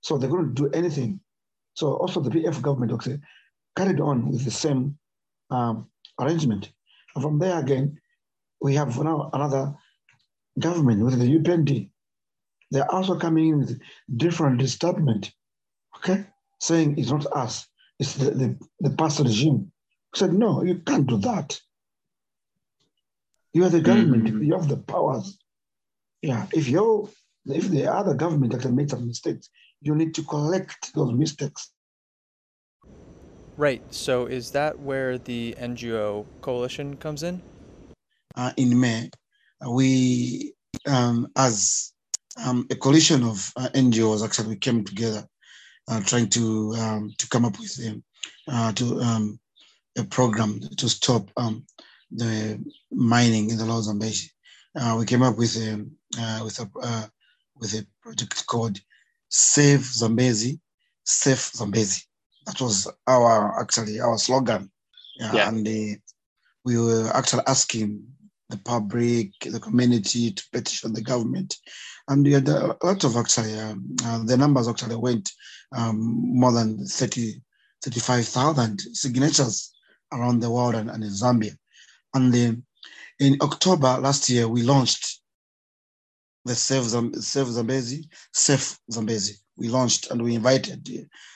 So 0.00 0.18
they 0.18 0.28
couldn't 0.28 0.54
do 0.54 0.68
anything. 0.70 1.20
So 1.74 1.94
also 1.94 2.20
the 2.20 2.30
PF 2.30 2.60
government 2.60 2.92
also 2.92 3.18
carried 3.76 4.00
on 4.00 4.30
with 4.30 4.44
the 4.44 4.50
same 4.50 4.98
um, 5.50 5.88
arrangement. 6.20 6.70
And 7.14 7.22
from 7.22 7.38
there 7.38 7.58
again, 7.58 8.00
we 8.60 8.74
have 8.74 8.98
now 9.02 9.30
another 9.32 9.74
government 10.58 11.04
with 11.04 11.18
the 11.18 11.38
UPND. 11.38 11.90
They're 12.70 12.90
also 12.90 13.18
coming 13.18 13.48
in 13.48 13.58
with 13.58 13.80
different 14.16 14.66
statement, 14.68 15.32
okay, 15.96 16.24
saying 16.60 16.98
it's 16.98 17.10
not 17.10 17.26
us, 17.26 17.66
it's 17.98 18.14
the, 18.14 18.30
the, 18.30 18.58
the 18.80 18.90
past 18.90 19.20
regime. 19.20 19.70
We 20.12 20.18
said, 20.18 20.32
no, 20.32 20.62
you 20.62 20.76
can't 20.76 21.06
do 21.06 21.18
that. 21.18 21.60
You 23.52 23.64
are 23.64 23.68
the 23.68 23.80
government, 23.80 24.24
mm-hmm. 24.24 24.42
you 24.42 24.54
have 24.54 24.68
the 24.68 24.78
powers. 24.78 25.38
Yeah, 26.22 26.46
if 26.52 26.68
you 26.68 27.10
if 27.46 27.68
the 27.68 27.86
other 27.86 28.14
government 28.14 28.54
actually 28.54 28.72
made 28.72 28.90
some 28.90 29.06
mistakes, 29.06 29.50
you 29.80 29.94
need 29.94 30.14
to 30.14 30.22
correct 30.22 30.94
those 30.94 31.12
mistakes. 31.12 31.72
Right. 33.56 33.82
So 33.92 34.26
is 34.26 34.52
that 34.52 34.78
where 34.78 35.18
the 35.18 35.54
NGO 35.58 36.24
coalition 36.40 36.96
comes 36.96 37.22
in? 37.22 37.42
Uh, 38.34 38.52
in 38.56 38.80
May, 38.80 39.10
we, 39.68 40.54
um, 40.86 41.28
as 41.36 41.92
um, 42.42 42.66
a 42.70 42.76
coalition 42.76 43.24
of 43.24 43.52
uh, 43.56 43.68
NGOs, 43.74 44.24
actually, 44.24 44.48
we 44.48 44.56
came 44.56 44.84
together 44.84 45.26
uh, 45.88 46.00
trying 46.00 46.28
to 46.30 46.74
um, 46.78 47.12
to 47.18 47.28
come 47.28 47.44
up 47.44 47.58
with 47.58 47.78
uh, 48.48 48.72
to 48.72 49.00
um, 49.00 49.38
a 49.98 50.04
program 50.04 50.60
to 50.78 50.88
stop 50.88 51.28
um, 51.36 51.66
the 52.10 52.58
mining 52.90 53.50
in 53.50 53.58
the 53.58 53.66
Lower 53.66 53.82
Zambezi. 53.82 54.30
Uh, 54.74 54.96
we 54.98 55.04
came 55.04 55.22
up 55.22 55.36
with 55.36 55.54
a 55.56 55.84
with 56.42 56.58
a 56.58 56.68
uh, 56.82 57.06
with 57.56 57.74
a 57.74 57.86
project 58.02 58.46
called 58.46 58.78
Save 59.28 59.84
Zambezi, 59.84 60.60
Safe 61.04 61.52
Zambezi. 61.54 62.02
That 62.46 62.60
was 62.60 62.90
our 63.06 63.60
actually 63.60 64.00
our 64.00 64.18
slogan, 64.18 64.70
yeah. 65.18 65.48
and 65.48 65.66
uh, 65.66 65.96
we 66.64 66.78
were 66.78 67.10
actually 67.14 67.42
asking 67.46 68.04
the 68.52 68.58
public, 68.58 69.32
the 69.40 69.58
community 69.58 70.30
to 70.30 70.44
petition 70.52 70.92
the 70.92 71.00
government. 71.00 71.56
And 72.08 72.24
we 72.24 72.32
had 72.32 72.48
a 72.48 72.76
lot 72.82 73.02
of 73.04 73.16
actually, 73.16 73.58
um, 73.58 73.96
uh, 74.04 74.22
the 74.24 74.36
numbers 74.36 74.68
actually 74.68 74.96
went 74.96 75.30
um, 75.74 75.98
more 76.38 76.52
than 76.52 76.86
30, 76.86 77.40
35,000 77.82 78.80
signatures 78.92 79.72
around 80.12 80.40
the 80.40 80.50
world 80.50 80.74
and, 80.74 80.90
and 80.90 81.02
in 81.02 81.10
Zambia. 81.10 81.56
And 82.14 82.32
then 82.32 82.64
in 83.18 83.38
October 83.40 83.98
last 83.98 84.28
year, 84.28 84.46
we 84.48 84.62
launched 84.62 85.11
the 86.44 86.54
Save, 86.54 86.84
Save 87.22 87.46
Zambezi, 87.46 88.08
Safe 88.32 88.78
Zambezi. 88.90 89.34
We 89.56 89.68
launched 89.68 90.10
and 90.10 90.22
we 90.22 90.34
invited 90.34 90.88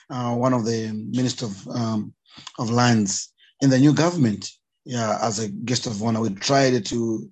uh, 0.09 0.35
one 0.35 0.53
of 0.53 0.65
the 0.65 0.91
minister 0.91 1.45
of, 1.45 1.67
um, 1.67 2.13
of 2.59 2.69
lands 2.69 3.33
in 3.61 3.69
the 3.69 3.79
new 3.79 3.93
government 3.93 4.49
yeah, 4.85 5.17
as 5.21 5.39
a 5.39 5.49
guest 5.49 5.85
of 5.85 6.01
honor. 6.01 6.21
We 6.21 6.29
tried 6.29 6.85
to 6.85 7.29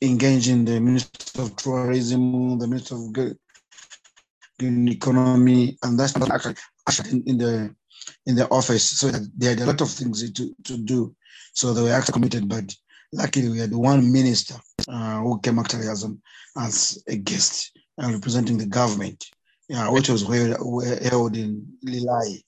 engage 0.00 0.48
in 0.48 0.64
the 0.64 0.80
Minister 0.80 1.42
of 1.42 1.56
Tourism, 1.56 2.58
the 2.58 2.66
Minister 2.66 2.94
of 2.94 3.12
Green 3.12 4.88
Economy, 4.88 5.76
and 5.82 5.98
that's 5.98 6.16
actually, 6.16 6.54
actually 6.88 7.10
in, 7.10 7.22
in 7.26 7.38
the 7.38 7.74
in 8.26 8.36
the 8.36 8.48
office. 8.48 8.84
So 8.84 9.08
they 9.08 9.46
had 9.46 9.60
a 9.60 9.66
lot 9.66 9.80
of 9.80 9.90
things 9.90 10.30
to, 10.30 10.54
to 10.64 10.78
do. 10.78 11.14
So 11.52 11.74
they 11.74 11.82
were 11.82 11.90
actually 11.90 12.12
committed, 12.12 12.48
but 12.48 12.74
luckily 13.12 13.48
we 13.48 13.58
had 13.58 13.74
one 13.74 14.12
minister 14.12 14.54
uh, 14.88 15.20
who 15.20 15.40
came 15.40 15.58
actually 15.58 15.88
as, 15.88 16.02
an, 16.02 16.20
as 16.56 17.02
a 17.08 17.16
guest 17.16 17.78
uh, 18.02 18.10
representing 18.10 18.58
the 18.58 18.66
government, 18.66 19.24
yeah, 19.68 19.88
which 19.90 20.08
was 20.08 20.22
held, 20.22 21.36
in 21.36 21.66
Lilai. 21.86 22.42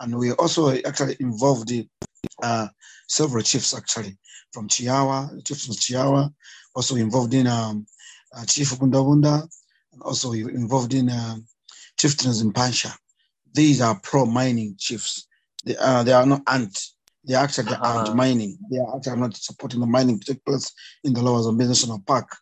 And 0.00 0.16
we 0.16 0.32
also 0.32 0.74
actually 0.84 1.16
involved 1.20 1.70
in 1.70 1.88
uh, 2.42 2.68
several 3.08 3.42
chiefs 3.42 3.76
actually 3.76 4.16
from 4.52 4.68
Chiawa, 4.68 5.44
chiefs 5.46 5.66
from 5.66 5.74
Chiawa, 5.74 6.32
also 6.74 6.96
involved 6.96 7.34
in 7.34 7.46
um, 7.46 7.86
uh, 8.36 8.44
Chief 8.44 8.70
Bundabunda, 8.70 9.48
and 9.92 10.02
also 10.02 10.32
involved 10.32 10.94
in 10.94 11.10
um, 11.10 11.46
chieftains 11.98 12.40
in 12.40 12.52
Pancha. 12.52 12.92
These 13.52 13.80
are 13.80 13.98
pro-mining 14.00 14.74
chiefs. 14.78 15.28
They, 15.64 15.76
uh, 15.76 16.02
they 16.02 16.12
are 16.12 16.26
not 16.26 16.42
anti. 16.48 16.80
They 17.26 17.34
are 17.34 17.44
actually 17.44 17.72
uh-huh. 17.72 18.00
anti-mining. 18.00 18.58
They 18.70 18.78
are 18.78 18.96
actually 18.96 19.20
not 19.20 19.36
supporting 19.36 19.80
the 19.80 19.86
mining 19.86 20.20
to 20.20 20.34
take 20.34 20.44
place 20.44 20.72
in 21.04 21.12
the 21.12 21.22
Lower 21.22 21.42
Zambezi 21.42 21.68
National 21.68 22.00
Park. 22.06 22.36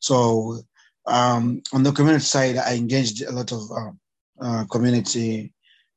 So 0.00 0.60
um, 1.06 1.62
on 1.72 1.82
the 1.82 1.92
community 1.92 2.24
side, 2.24 2.56
I 2.56 2.74
engaged 2.74 3.22
a 3.22 3.32
lot 3.32 3.50
of 3.52 3.62
uh, 3.70 3.90
uh, 4.40 4.64
community 4.66 5.52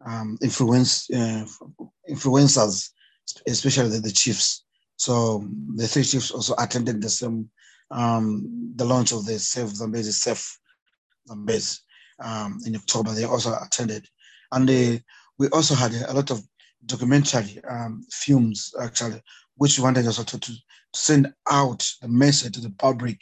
um, 0.06 0.38
influence 0.42 1.10
uh, 1.12 1.46
influencers 2.10 2.90
especially 3.48 3.90
the, 3.90 4.00
the 4.00 4.12
chiefs. 4.12 4.64
So 4.98 5.48
the 5.76 5.88
three 5.88 6.04
chiefs 6.04 6.32
also 6.32 6.54
attended 6.58 7.02
the 7.02 7.10
same 7.10 7.50
um, 7.90 8.74
the 8.76 8.86
launch 8.86 9.12
of 9.12 9.26
the 9.26 9.38
Save 9.38 9.70
Zambezi 9.70 10.12
Safe 10.12 10.60
Zambezi 11.28 11.80
um, 12.20 12.60
in 12.66 12.76
October. 12.76 13.12
They 13.12 13.26
also 13.26 13.54
attended, 13.62 14.08
and 14.52 14.68
they, 14.68 15.04
we 15.38 15.50
also 15.50 15.76
had 15.76 15.94
a, 15.94 16.14
lot 16.14 16.32
of 16.32 16.42
documentary 16.86 17.62
um, 17.70 18.04
films 18.12 18.74
actually, 18.82 19.22
which 19.56 19.80
wanted 19.80 20.06
also 20.06 20.24
to, 20.24 20.40
to 20.40 20.54
send 20.94 21.34
out 21.50 21.88
the 22.02 22.08
message 22.08 22.54
to 22.54 22.62
the 22.62 22.72
public. 22.72 23.22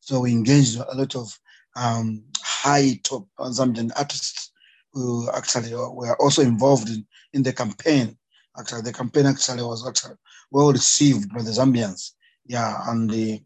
So 0.00 0.20
we 0.20 0.32
engaged 0.32 0.78
a 0.78 0.96
lot 0.96 1.14
of 1.14 1.38
um, 1.76 2.22
high 2.42 2.98
top 3.02 3.26
Zambian 3.38 3.90
artists 3.96 4.52
who 4.92 5.30
actually 5.32 5.72
were 5.72 6.16
also 6.20 6.42
involved 6.42 6.88
in, 6.88 7.06
in 7.32 7.42
the 7.42 7.52
campaign 7.52 8.16
Actually, 8.58 8.82
the 8.82 8.92
campaign 8.92 9.26
actually 9.26 9.62
was 9.62 9.86
actually 9.86 10.16
well 10.50 10.72
received 10.72 11.32
by 11.32 11.42
the 11.42 11.50
Zambians. 11.50 12.12
Yeah, 12.46 12.76
and 12.88 13.08
the 13.08 13.42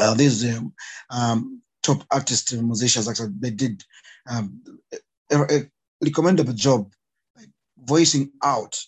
uh, 0.00 0.14
these 0.14 0.44
um, 0.56 0.72
um, 1.10 1.62
top 1.82 2.02
artists 2.10 2.52
and 2.52 2.66
musicians 2.66 3.08
actually 3.08 3.32
they 3.38 3.50
did 3.50 3.82
um, 4.28 4.62
a, 5.30 5.36
a 5.36 5.70
recommendable 6.02 6.54
job 6.54 6.90
voicing 7.84 8.30
out. 8.42 8.78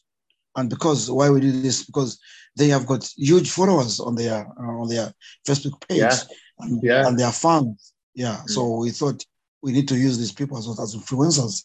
And 0.57 0.71
because 0.71 1.11
why 1.11 1.31
we 1.31 1.41
do 1.41 1.51
this 1.51 1.85
because 1.85 2.19
they 2.57 2.69
have 2.69 2.87
got 2.87 3.05
huge 3.17 3.51
followers 3.51 4.01
on 4.01 4.15
their 4.15 4.47
uh, 4.47 4.81
on 4.81 4.89
their 4.89 5.13
Facebook 5.47 5.87
page 5.89 5.99
yeah. 5.99 6.17
And, 6.61 6.83
yeah. 6.83 7.07
and 7.07 7.19
their 7.19 7.33
fans. 7.33 7.93
Yeah, 8.15 8.37
mm-hmm. 8.37 8.49
so 8.49 8.77
we 8.77 8.91
thought 8.91 9.25
we 9.63 9.73
need 9.73 9.89
to 9.89 9.97
use 9.97 10.19
these 10.19 10.33
people 10.33 10.57
as, 10.57 10.69
well 10.69 10.81
as 10.81 10.95
influencers, 10.95 11.65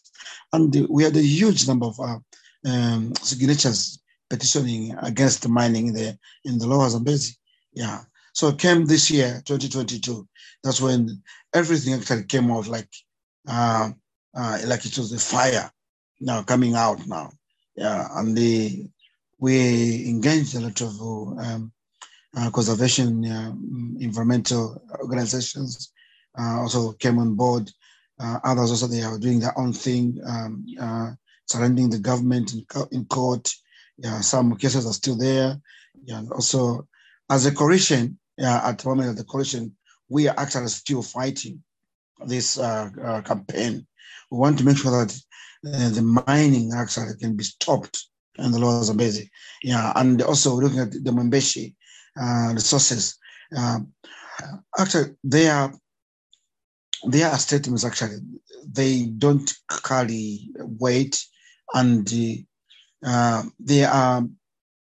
and 0.52 0.74
we 0.88 1.04
had 1.04 1.16
a 1.16 1.22
huge 1.22 1.68
number 1.68 1.86
of 1.86 2.00
uh, 2.00 2.18
um, 2.66 3.14
signatures 3.16 4.00
petitioning 4.28 4.96
against 5.02 5.48
mining 5.48 5.88
in 5.88 5.94
the 5.94 6.18
in 6.44 6.58
the 6.58 6.66
lower 6.66 6.88
Zambezi. 6.88 7.36
Yeah. 7.72 8.00
So 8.32 8.48
it 8.48 8.58
came 8.58 8.86
this 8.86 9.10
year, 9.10 9.42
2022. 9.44 10.26
That's 10.64 10.80
when 10.80 11.22
everything 11.54 11.94
actually 11.94 12.24
came 12.24 12.50
out 12.50 12.66
like 12.66 12.88
uh, 13.48 13.90
uh, 14.36 14.58
like 14.66 14.84
it 14.86 14.96
was 14.98 15.12
a 15.12 15.18
fire 15.18 15.70
now 16.20 16.42
coming 16.42 16.74
out 16.74 17.06
now. 17.06 17.30
Yeah, 17.76 18.06
and 18.16 18.36
the 18.36 18.88
we 19.38 20.06
engaged 20.06 20.54
a 20.54 20.60
lot 20.60 20.80
of 20.80 21.00
um, 21.00 21.72
uh, 22.36 22.50
conservation 22.50 23.24
uh, 23.24 23.52
environmental 24.00 24.82
organizations 25.00 25.92
uh, 26.38 26.60
also 26.60 26.92
came 26.92 27.18
on 27.18 27.34
board. 27.34 27.70
Uh, 28.18 28.38
others 28.44 28.70
also 28.70 28.86
they 28.86 29.02
are 29.02 29.18
doing 29.18 29.40
their 29.40 29.58
own 29.58 29.72
thing. 29.72 30.20
Um, 30.26 31.16
surrounding 31.50 31.90
the 31.90 31.98
government 31.98 32.52
in, 32.54 32.64
in 32.92 33.04
court. 33.06 33.52
Yeah, 33.98 34.20
some 34.20 34.56
cases 34.56 34.86
are 34.86 34.92
still 34.92 35.16
there. 35.16 35.60
Yeah, 36.04 36.18
and 36.18 36.32
also 36.32 36.86
as 37.28 37.46
a 37.46 37.52
coalition, 37.52 38.18
yeah, 38.38 38.60
at 38.64 38.78
the 38.78 38.88
moment 38.88 39.10
of 39.10 39.16
the 39.16 39.24
coalition, 39.24 39.76
we 40.08 40.28
are 40.28 40.38
actually 40.38 40.68
still 40.68 41.02
fighting 41.02 41.62
this 42.26 42.58
uh, 42.58 42.90
uh, 43.02 43.20
campaign. 43.22 43.86
We 44.30 44.38
want 44.38 44.58
to 44.58 44.64
make 44.64 44.78
sure 44.78 44.92
that 44.92 45.16
uh, 45.66 45.88
the 45.90 46.22
mining 46.26 46.72
actually 46.74 47.16
can 47.20 47.36
be 47.36 47.44
stopped 47.44 48.06
in 48.38 48.52
the 48.52 48.58
Lower 48.58 48.82
Zambezi. 48.82 49.30
Yeah, 49.62 49.92
and 49.96 50.22
also 50.22 50.54
looking 50.54 50.78
at 50.80 50.92
the 50.92 51.10
Mwembeshi 51.10 51.74
uh, 52.20 52.52
resources. 52.54 53.18
Um, 53.56 53.92
actually, 54.78 55.16
they 55.24 55.48
are 55.48 55.72
their 57.04 57.32
statements 57.38 57.84
actually 57.84 58.18
they 58.66 59.06
don't 59.16 59.52
carry 59.84 60.48
weight 60.56 61.22
and 61.74 62.12
uh, 63.04 63.42
they 63.58 63.84
are 63.84 64.22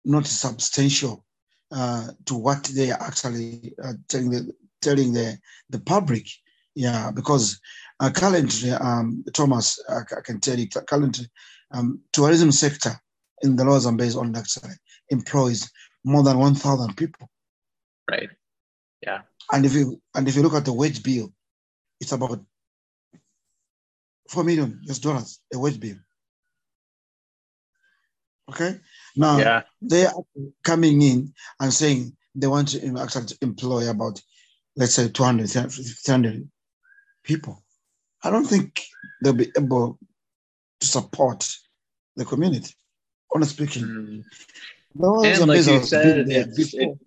not 0.05 0.27
substantial 0.27 1.25
uh, 1.71 2.09
to 2.25 2.35
what 2.35 2.65
they 2.65 2.91
are 2.91 3.03
actually 3.03 3.75
uh, 3.83 3.93
telling 4.09 4.31
the 4.31 4.53
telling 4.81 5.13
the 5.13 5.39
the 5.71 5.81
public. 5.81 6.27
Yeah, 6.75 7.11
because 7.11 7.61
uh, 8.01 8.11
currently, 8.11 8.71
um, 8.71 9.25
Thomas, 9.33 9.83
I, 9.89 10.01
I, 10.17 10.21
can 10.25 10.41
tell 10.41 10.59
you, 10.59 10.69
currently, 10.69 11.27
um, 11.73 12.01
tourism 12.13 12.53
sector 12.53 12.93
in 13.43 13.57
the 13.57 13.65
Lower 13.65 13.81
Zambezi 13.81 14.17
on 14.17 14.35
actually 14.37 14.71
employs 15.11 15.71
more 16.05 16.23
than 16.23 16.39
one 16.39 16.55
thousand 16.55 16.97
people. 16.97 17.29
Right. 18.11 18.31
Yeah. 19.03 19.23
And 19.53 19.67
if 19.67 19.75
you 19.75 20.01
and 20.15 20.29
if 20.29 20.37
you 20.37 20.43
look 20.43 20.55
at 20.55 20.65
the 20.65 20.73
wage 20.73 21.03
bill, 21.03 21.33
it's 22.01 22.13
about 22.13 22.41
four 24.29 24.45
million 24.45 24.81
US 24.89 24.99
dollars 24.99 25.41
a 25.53 25.59
wage 25.59 25.81
bill. 25.81 25.97
Okay. 28.51 28.81
Now 29.17 29.39
Yeah. 29.39 29.63
they 29.83 30.07
are 30.07 30.15
coming 30.63 31.03
in 31.03 31.35
and 31.61 31.73
saying 31.73 32.17
they 32.35 32.47
want 32.47 32.69
to 32.69 32.99
actually 32.99 33.37
employ 33.43 33.91
about, 33.91 34.23
let's 34.77 34.95
say, 34.95 35.09
200, 35.09 35.49
300 35.49 36.49
people. 37.25 37.63
I 38.23 38.31
don't 38.31 38.47
think 38.47 38.83
they'll 39.23 39.33
be 39.33 39.53
able 39.57 39.99
to 40.81 40.87
support 40.87 41.49
the 42.17 42.25
community, 42.25 42.75
honestly 43.33 43.67
speaking. 43.67 43.89
Mm. 43.89 44.25
And 45.25 45.49
like 45.49 45.67
you 45.67 45.83
said, 45.83 46.29
it's, 46.29 46.75
it, 46.75 46.99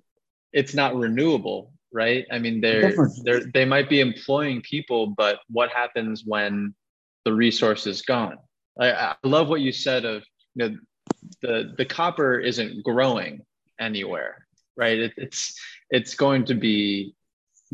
it's 0.54 0.74
not 0.74 0.95
renewable, 0.95 1.74
right? 1.91 2.26
I 2.32 2.39
mean, 2.39 2.62
they're, 2.62 2.95
they're, 3.24 3.43
they 3.54 3.65
might 3.65 3.89
be 3.89 4.00
employing 4.00 4.62
people, 4.62 5.08
but 5.08 5.39
what 5.50 5.71
happens 5.71 6.24
when 6.26 6.74
the 7.26 7.34
resource 7.34 7.88
is 7.88 8.02
gone? 8.04 8.38
I, 8.80 8.91
I 8.91 9.15
love 9.24 9.50
what 9.50 9.62
you 9.62 9.74
said 9.74 10.06
of, 10.06 10.24
you 10.56 10.69
know, 10.69 10.78
the, 11.41 11.74
the 11.78 11.86
copper 11.86 12.39
isn't 12.39 12.84
growing 12.84 13.41
anywhere, 13.80 14.45
right? 14.78 14.97
It, 14.97 15.13
it's, 15.17 15.60
it's 15.89 16.15
going 16.15 16.45
to 16.45 16.54
be 16.54 17.15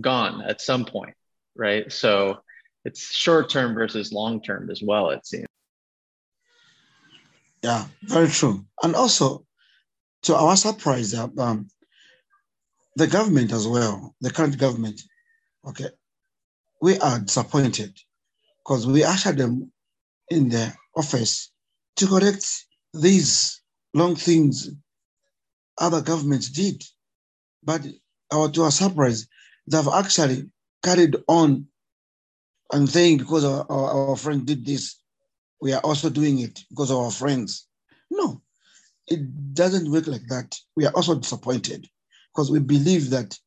gone 0.01 0.41
at 0.41 0.61
some 0.61 0.85
point, 0.85 1.13
right? 1.55 1.91
So 1.91 2.39
it's 2.87 3.13
short 3.13 3.49
term 3.49 3.75
versus 3.75 4.13
long 4.13 4.41
term 4.41 4.69
as 4.71 4.81
well, 4.81 5.09
it 5.09 5.25
seems. 5.27 5.45
Yeah, 7.61 7.85
very 8.03 8.29
true. 8.29 8.65
And 8.81 8.95
also, 8.95 9.45
to 10.23 10.35
our 10.35 10.55
surprise, 10.55 11.13
uh, 11.13 11.27
um, 11.37 11.67
the 12.95 13.07
government 13.07 13.51
as 13.51 13.67
well, 13.67 14.15
the 14.21 14.31
current 14.31 14.57
government, 14.57 15.01
okay, 15.67 15.89
we 16.81 16.97
are 16.99 17.19
disappointed 17.19 17.93
because 18.59 18.87
we 18.87 19.03
ushered 19.03 19.37
them 19.37 19.69
in 20.29 20.47
the 20.47 20.73
office 20.95 21.51
to 21.97 22.07
correct 22.07 22.45
these 22.93 23.61
long 23.93 24.15
things 24.15 24.69
other 25.77 26.01
governments 26.01 26.49
did. 26.49 26.81
But 27.63 27.81
our, 28.31 28.49
to 28.49 28.63
our 28.63 28.71
surprise, 28.71 29.27
they've 29.69 29.93
actually 29.93 30.49
carried 30.83 31.17
on 31.27 31.67
and 32.71 32.89
saying 32.89 33.17
because 33.17 33.45
our, 33.45 33.65
our, 33.69 34.09
our 34.09 34.15
friend 34.15 34.45
did 34.45 34.65
this, 34.65 34.99
we 35.61 35.73
are 35.73 35.81
also 35.81 36.09
doing 36.09 36.39
it 36.39 36.59
because 36.69 36.91
of 36.91 36.97
our 36.97 37.11
friends. 37.11 37.67
No, 38.11 38.41
it 39.07 39.53
doesn't 39.53 39.91
work 39.91 40.07
like 40.07 40.27
that. 40.29 40.55
We 40.75 40.85
are 40.85 40.93
also 40.93 41.15
disappointed 41.15 41.87
because 42.33 42.51
we 42.51 42.59
believe 42.59 43.09
that 43.09 43.37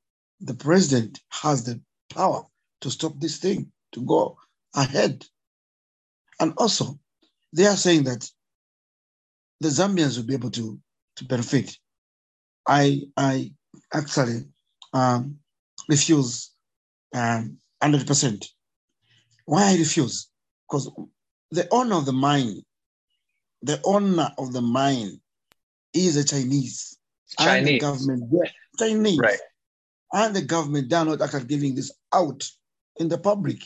the 0.41 0.55
president 0.55 1.21
has 1.29 1.65
the 1.65 1.81
power 2.09 2.43
to 2.81 2.91
stop 2.91 3.13
this 3.19 3.39
thing, 3.39 3.71
to 3.93 4.01
go 4.03 4.39
ahead. 4.75 5.25
And 6.41 6.55
also, 6.57 6.99
they 7.53 7.67
are 7.67 7.77
saying 7.77 8.05
that 8.05 8.29
the 9.61 9.69
Zambians 9.69 10.17
will 10.17 10.25
be 10.25 10.35
able 10.35 10.51
to, 10.53 10.81
to 11.17 11.25
benefit. 11.27 11.77
I, 12.67 13.03
I 13.17 13.53
actually 13.93 14.45
um, 14.95 15.39
refuse 15.89 16.51
um, 17.15 17.59
100%. 17.83 18.47
Why 19.51 19.73
I 19.73 19.77
refuse? 19.79 20.29
Because 20.63 20.89
the 21.51 21.67
owner 21.73 21.97
of 21.97 22.07
the 22.07 22.13
mine, 22.13 22.63
the 23.63 23.81
owner 23.85 24.31
of 24.39 24.53
the 24.53 24.61
mine 24.63 25.21
is 25.93 26.17
a 26.17 26.23
Chinese. 26.23 26.97
And 27.37 27.67
the 27.67 27.71
Chinese. 27.71 27.81
government, 27.81 28.31
yeah, 28.31 28.51
Chinese. 28.79 29.19
Right. 29.19 29.41
And 30.13 30.37
the 30.37 30.43
government, 30.43 30.89
they 30.89 30.95
are 30.95 31.05
not 31.05 31.21
actually 31.21 31.47
giving 31.47 31.75
this 31.75 31.91
out 32.15 32.49
in 33.01 33.09
the 33.09 33.19
public. 33.19 33.59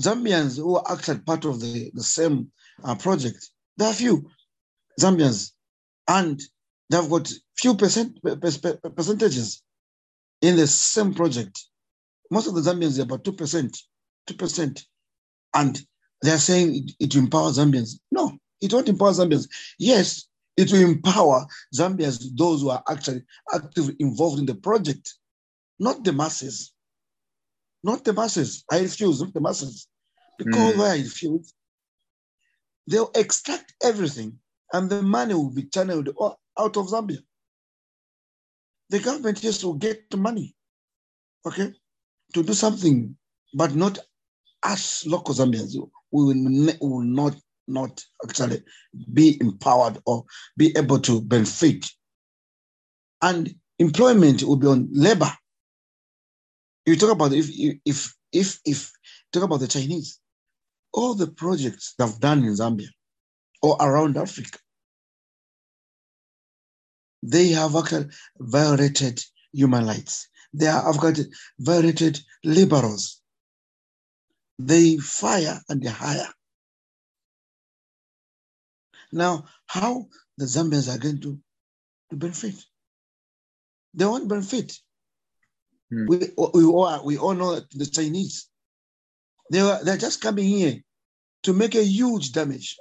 Zambians 0.00 0.56
who 0.56 0.76
are 0.76 0.92
actually 0.92 1.18
part 1.18 1.44
of 1.44 1.60
the, 1.60 1.90
the 1.92 2.02
same 2.02 2.50
uh, 2.82 2.94
project, 2.94 3.50
there 3.76 3.88
are 3.88 3.92
few 3.92 4.30
Zambians, 4.98 5.52
and 6.08 6.40
they've 6.88 7.10
got 7.10 7.30
few 7.58 7.74
percent 7.74 8.18
per- 8.22 8.36
per- 8.36 8.90
percentages 8.96 9.62
in 10.40 10.56
the 10.56 10.66
same 10.66 11.12
project. 11.12 11.66
Most 12.30 12.46
of 12.46 12.54
the 12.54 12.62
Zambians 12.62 12.98
are 12.98 13.02
about 13.02 13.24
two 13.24 13.34
percent, 14.38 14.84
and 15.54 15.80
they 16.22 16.30
are 16.32 16.38
saying 16.38 16.74
it, 16.76 16.92
it 17.00 17.14
will 17.14 17.24
empower 17.24 17.50
Zambians. 17.50 18.00
No, 18.12 18.38
it 18.60 18.72
won't 18.72 18.88
empower 18.88 19.10
Zambians. 19.12 19.48
Yes, 19.78 20.28
it 20.56 20.72
will 20.72 20.82
empower 20.82 21.46
Zambians, 21.74 22.24
those 22.36 22.62
who 22.62 22.70
are 22.70 22.82
actually 22.90 23.24
actively 23.54 23.96
involved 24.00 24.40
in 24.40 24.46
the 24.46 24.54
project, 24.56 25.14
not 25.80 26.04
the 26.04 26.12
masses. 26.12 26.72
Not 27.82 28.04
the 28.04 28.12
masses. 28.12 28.64
I 28.70 28.80
refuse, 28.80 29.20
not 29.22 29.34
the 29.34 29.40
masses. 29.40 29.88
Because 30.38 30.74
Mm. 30.74 30.78
why 30.78 30.90
I 30.92 30.96
refuse, 30.98 31.54
they'll 32.88 33.10
extract 33.14 33.74
everything 33.82 34.40
and 34.72 34.90
the 34.90 35.02
money 35.02 35.34
will 35.34 35.50
be 35.50 35.64
channeled 35.64 36.10
out 36.58 36.76
of 36.76 36.88
Zambia. 36.88 37.20
The 38.90 39.00
government 39.00 39.40
just 39.40 39.64
will 39.64 39.74
get 39.74 40.10
the 40.10 40.18
money, 40.18 40.56
okay, 41.46 41.74
to 42.34 42.42
do 42.42 42.54
something, 42.54 43.16
but 43.54 43.74
not 43.74 43.98
us 44.62 45.06
local 45.06 45.34
Zambians. 45.34 45.74
We 46.10 46.24
will, 46.24 46.74
will 46.80 47.00
not, 47.02 47.36
not 47.66 48.04
actually 48.24 48.62
be 49.12 49.38
empowered 49.40 49.98
or 50.06 50.24
be 50.56 50.76
able 50.76 51.00
to 51.00 51.20
benefit. 51.20 51.90
And 53.20 53.54
employment 53.78 54.42
will 54.42 54.56
be 54.56 54.66
on 54.66 54.88
labor. 54.92 55.30
You 56.86 56.96
talk 56.96 57.12
about 57.12 57.32
if 57.32 57.46
if 57.84 58.14
if 58.32 58.60
if 58.64 58.90
talk 59.32 59.44
about 59.44 59.60
the 59.60 59.68
Chinese, 59.68 60.18
all 60.92 61.14
the 61.14 61.28
projects 61.28 61.94
they've 61.96 62.18
done 62.18 62.42
in 62.44 62.54
Zambia 62.54 62.88
or 63.62 63.76
around 63.80 64.16
Africa, 64.16 64.58
they 67.22 67.48
have 67.48 67.76
actually 67.76 68.08
violated 68.38 69.22
human 69.52 69.86
rights. 69.86 70.28
They 70.52 70.66
have 70.66 70.96
violated 71.58 72.18
liberals. 72.44 73.21
They 74.58 74.96
fire 74.98 75.60
and 75.68 75.82
they 75.82 75.90
hire. 75.90 76.28
Now, 79.12 79.44
how 79.66 80.06
the 80.38 80.46
Zambians 80.46 80.94
are 80.94 80.98
going 80.98 81.20
to, 81.20 81.38
to 82.10 82.16
benefit? 82.16 82.54
They 83.94 84.06
won't 84.06 84.28
benefit. 84.28 84.78
Hmm. 85.90 86.06
We, 86.06 86.18
we, 86.18 86.64
all, 86.64 87.04
we 87.04 87.18
all 87.18 87.34
know 87.34 87.54
that 87.56 87.70
the 87.70 87.86
Chinese, 87.86 88.48
they 89.50 89.60
are, 89.60 89.84
they're 89.84 89.98
just 89.98 90.22
coming 90.22 90.46
here 90.46 90.80
to 91.42 91.52
make 91.52 91.74
a 91.74 91.84
huge 91.84 92.32
damage 92.32 92.78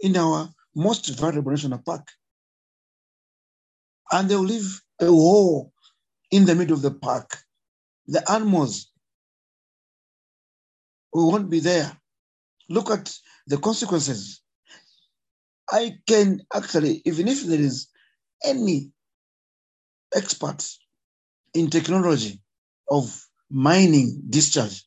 in 0.00 0.16
our 0.16 0.48
most 0.74 1.08
valuable 1.18 1.50
national 1.50 1.78
park. 1.78 2.08
And 4.10 4.28
they'll 4.28 4.40
leave 4.40 4.80
a 5.00 5.06
hole 5.06 5.72
in 6.30 6.44
the 6.44 6.54
middle 6.54 6.76
of 6.76 6.82
the 6.82 6.90
park. 6.90 7.38
The 8.06 8.30
animals 8.30 8.91
we 11.14 11.24
won't 11.24 11.50
be 11.50 11.60
there. 11.60 11.90
Look 12.68 12.90
at 12.90 13.14
the 13.46 13.58
consequences. 13.58 14.42
I 15.70 15.98
can 16.06 16.42
actually, 16.54 17.02
even 17.06 17.28
if 17.28 17.44
there 17.44 17.60
is 17.60 17.88
any 18.44 18.92
expert 20.14 20.66
in 21.54 21.70
technology 21.70 22.40
of 22.90 23.24
mining 23.50 24.22
discharge, 24.30 24.84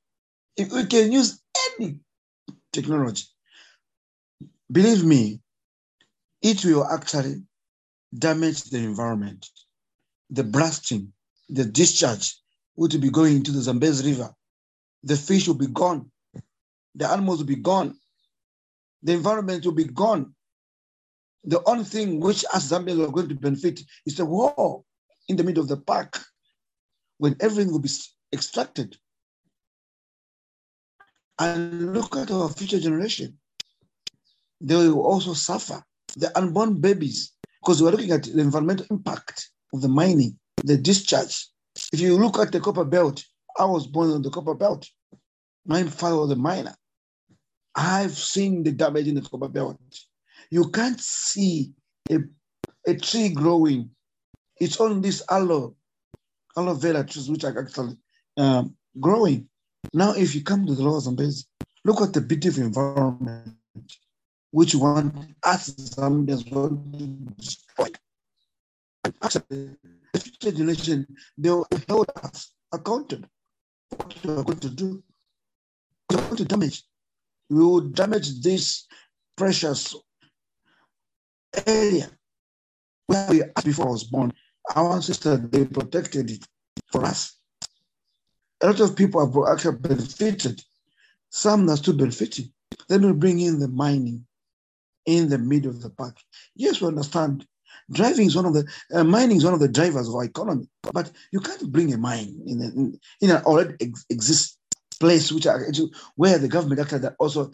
if 0.57 0.71
we 0.71 0.85
can 0.85 1.11
use 1.11 1.41
any 1.79 1.99
technology, 2.73 3.25
believe 4.71 5.03
me, 5.03 5.41
it 6.41 6.63
will 6.65 6.85
actually 6.85 7.43
damage 8.17 8.63
the 8.65 8.77
environment. 8.79 9.47
The 10.29 10.43
blasting, 10.43 11.13
the 11.49 11.65
discharge 11.65 12.35
would 12.77 12.99
be 13.01 13.09
going 13.09 13.37
into 13.37 13.51
the 13.51 13.61
Zambezi 13.61 14.11
River. 14.11 14.33
The 15.03 15.17
fish 15.17 15.47
will 15.47 15.55
be 15.55 15.67
gone. 15.67 16.11
The 16.95 17.09
animals 17.09 17.39
will 17.39 17.45
be 17.45 17.55
gone. 17.55 17.97
The 19.03 19.13
environment 19.13 19.65
will 19.65 19.73
be 19.73 19.85
gone. 19.85 20.33
The 21.43 21.61
only 21.67 21.83
thing 21.83 22.19
which 22.19 22.43
us 22.53 22.71
Zambians 22.71 23.05
are 23.07 23.11
going 23.11 23.29
to 23.29 23.35
benefit 23.35 23.81
is 24.05 24.15
the 24.15 24.25
wall 24.25 24.85
in 25.27 25.35
the 25.35 25.43
middle 25.43 25.61
of 25.61 25.69
the 25.69 25.77
park 25.77 26.19
when 27.17 27.35
everything 27.39 27.71
will 27.71 27.79
be 27.79 27.89
extracted. 28.33 28.97
And 31.37 31.93
look 31.93 32.15
at 32.15 32.31
our 32.31 32.49
future 32.49 32.79
generation. 32.79 33.37
They 34.61 34.75
will 34.75 35.01
also 35.01 35.33
suffer. 35.33 35.83
The 36.17 36.35
unborn 36.37 36.79
babies, 36.79 37.33
because 37.61 37.83
we're 37.83 37.91
looking 37.91 38.11
at 38.11 38.23
the 38.23 38.39
environmental 38.39 38.85
impact 38.89 39.49
of 39.73 39.81
the 39.81 39.89
mining, 39.89 40.39
the 40.63 40.77
discharge. 40.77 41.47
If 41.91 41.99
you 41.99 42.17
look 42.17 42.39
at 42.39 42.53
the 42.53 42.61
copper 42.61 42.85
belt, 42.85 43.21
I 43.59 43.65
was 43.65 43.85
born 43.85 44.11
on 44.11 44.21
the 44.21 44.29
copper 44.29 44.55
belt. 44.55 44.87
My 45.65 45.83
father 45.83 46.17
was 46.17 46.31
a 46.31 46.35
miner. 46.37 46.73
I've 47.75 48.17
seen 48.17 48.63
the 48.63 48.71
damage 48.71 49.07
in 49.07 49.15
the 49.15 49.21
copper 49.21 49.49
belt. 49.49 49.79
You 50.51 50.69
can't 50.71 50.99
see 50.99 51.73
a, 52.11 52.19
a 52.87 52.95
tree 52.95 53.29
growing 53.29 53.91
It's 54.59 54.79
only 54.79 55.01
these 55.01 55.23
aloe, 55.29 55.75
aloe 56.57 56.73
vera 56.75 57.05
trees 57.05 57.29
which 57.29 57.43
are 57.43 57.59
actually 57.59 57.97
um, 58.37 58.75
growing. 58.99 59.49
Now, 59.93 60.13
if 60.13 60.35
you 60.35 60.43
come 60.43 60.65
to 60.67 60.75
the 60.75 60.83
lower 60.83 60.99
Zambezi, 61.01 61.45
look 61.83 62.01
at 62.01 62.13
the 62.13 62.21
beautiful 62.21 62.63
environment 62.63 63.53
which 64.51 64.75
want 64.75 65.15
us 65.43 65.71
Zambians 65.71 66.51
want 66.51 66.93
to 66.99 67.07
destroy. 67.37 67.87
Actually, 69.21 69.71
the 70.13 70.19
future 70.19 70.51
generation, 70.57 71.07
they 71.37 71.49
will 71.49 71.67
hold 71.89 72.09
us 72.23 72.53
accountable 72.73 73.27
for 73.89 73.97
what 73.97 74.23
we 74.23 74.31
are 74.33 74.43
going 74.43 74.59
to 74.59 74.69
do. 74.69 75.03
We 76.09 76.17
are 76.17 76.23
going 76.23 76.37
to 76.37 76.45
damage. 76.45 76.83
We 77.49 77.63
will 77.63 77.81
damage 77.81 78.41
this 78.41 78.87
precious 79.35 79.95
area 81.65 82.09
where 83.07 83.27
we, 83.29 83.43
asked 83.43 83.65
before 83.65 83.87
I 83.87 83.91
was 83.91 84.03
born, 84.03 84.33
our 84.75 84.93
ancestors, 84.93 85.41
they 85.49 85.65
protected 85.65 86.31
it 86.31 86.45
for 86.91 87.05
us. 87.05 87.37
A 88.61 88.67
lot 88.67 88.79
of 88.79 88.95
people 88.95 89.25
have 89.25 89.53
actually 89.53 89.77
benefited. 89.77 90.61
Some 91.29 91.69
are 91.69 91.77
still 91.77 91.95
benefiting. 91.95 92.51
Then 92.87 93.05
we 93.05 93.13
bring 93.13 93.39
in 93.39 93.59
the 93.59 93.67
mining 93.67 94.25
in 95.05 95.29
the 95.29 95.37
middle 95.37 95.69
of 95.69 95.81
the 95.81 95.89
park. 95.89 96.17
Yes, 96.55 96.81
we 96.81 96.87
understand. 96.87 97.45
Driving 97.91 98.27
is 98.27 98.35
one 98.35 98.45
of 98.45 98.53
the 98.53 98.65
uh, 98.93 99.03
mining 99.03 99.37
is 99.37 99.45
one 99.45 99.53
of 99.53 99.59
the 99.59 99.67
drivers 99.67 100.07
of 100.07 100.15
our 100.15 100.23
economy, 100.23 100.67
but 100.91 101.11
you 101.31 101.39
can't 101.39 101.71
bring 101.71 101.93
a 101.93 101.97
mine 101.97 102.41
in, 102.47 102.61
in, 102.61 102.99
in 103.21 103.29
an 103.29 103.43
already 103.43 103.75
ex- 104.09 104.57
place 104.95 105.31
which 105.31 105.47
are 105.47 105.65
where 106.15 106.37
the 106.37 106.47
government 106.47 106.81
actually 106.81 107.09
also 107.19 107.51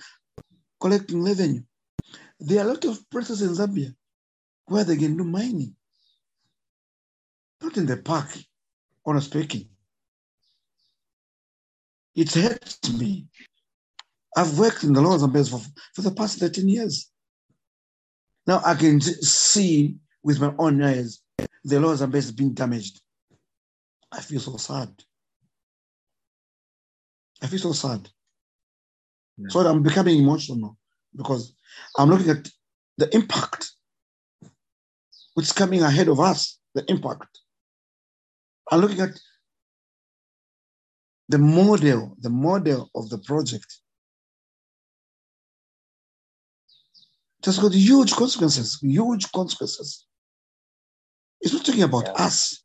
collecting 0.79 1.23
revenue. 1.23 1.61
There 2.39 2.59
are 2.59 2.65
a 2.65 2.73
lot 2.73 2.85
of 2.85 3.09
places 3.09 3.41
in 3.41 3.49
Zambia 3.49 3.93
where 4.65 4.83
they 4.83 4.97
can 4.97 5.15
do 5.17 5.23
mining, 5.23 5.75
not 7.61 7.77
in 7.77 7.85
the 7.85 7.97
park, 7.97 8.29
honest 9.05 9.27
speaking. 9.27 9.69
It 12.15 12.33
hurts 12.33 12.91
me. 12.93 13.27
I've 14.35 14.57
worked 14.57 14.83
in 14.83 14.93
the 14.93 15.01
Lower 15.01 15.19
Zambezi 15.19 15.51
for, 15.51 15.61
for 15.93 16.01
the 16.01 16.11
past 16.11 16.39
13 16.39 16.67
years. 16.67 17.11
Now 18.47 18.61
I 18.65 18.75
can 18.75 18.99
see 19.01 19.97
with 20.23 20.39
my 20.39 20.53
own 20.57 20.81
eyes 20.81 21.21
the 21.63 21.79
Lower 21.79 21.95
Zambezi 21.95 22.33
being 22.33 22.53
damaged. 22.53 23.01
I 24.11 24.21
feel 24.21 24.39
so 24.39 24.57
sad. 24.57 24.89
I 27.41 27.47
feel 27.47 27.59
so 27.59 27.73
sad. 27.73 28.07
Yeah. 29.37 29.47
So 29.49 29.59
I'm 29.61 29.83
becoming 29.83 30.17
emotional 30.17 30.77
because 31.15 31.53
I'm 31.97 32.09
looking 32.09 32.29
at 32.29 32.47
the 32.97 33.13
impact 33.15 33.71
which 35.33 35.45
is 35.45 35.53
coming 35.53 35.81
ahead 35.81 36.07
of 36.07 36.19
us, 36.19 36.59
the 36.75 36.83
impact. 36.89 37.39
I'm 38.71 38.81
looking 38.81 39.01
at 39.01 39.19
the 41.29 41.37
model, 41.37 42.15
the 42.19 42.29
model 42.29 42.89
of 42.95 43.09
the 43.09 43.17
project. 43.19 43.79
Just 47.41 47.61
got 47.61 47.73
huge 47.73 48.13
consequences, 48.13 48.77
huge 48.81 49.31
consequences. 49.31 50.05
It's 51.39 51.53
not 51.53 51.65
talking 51.65 51.83
about 51.83 52.05
yeah. 52.05 52.25
us, 52.25 52.63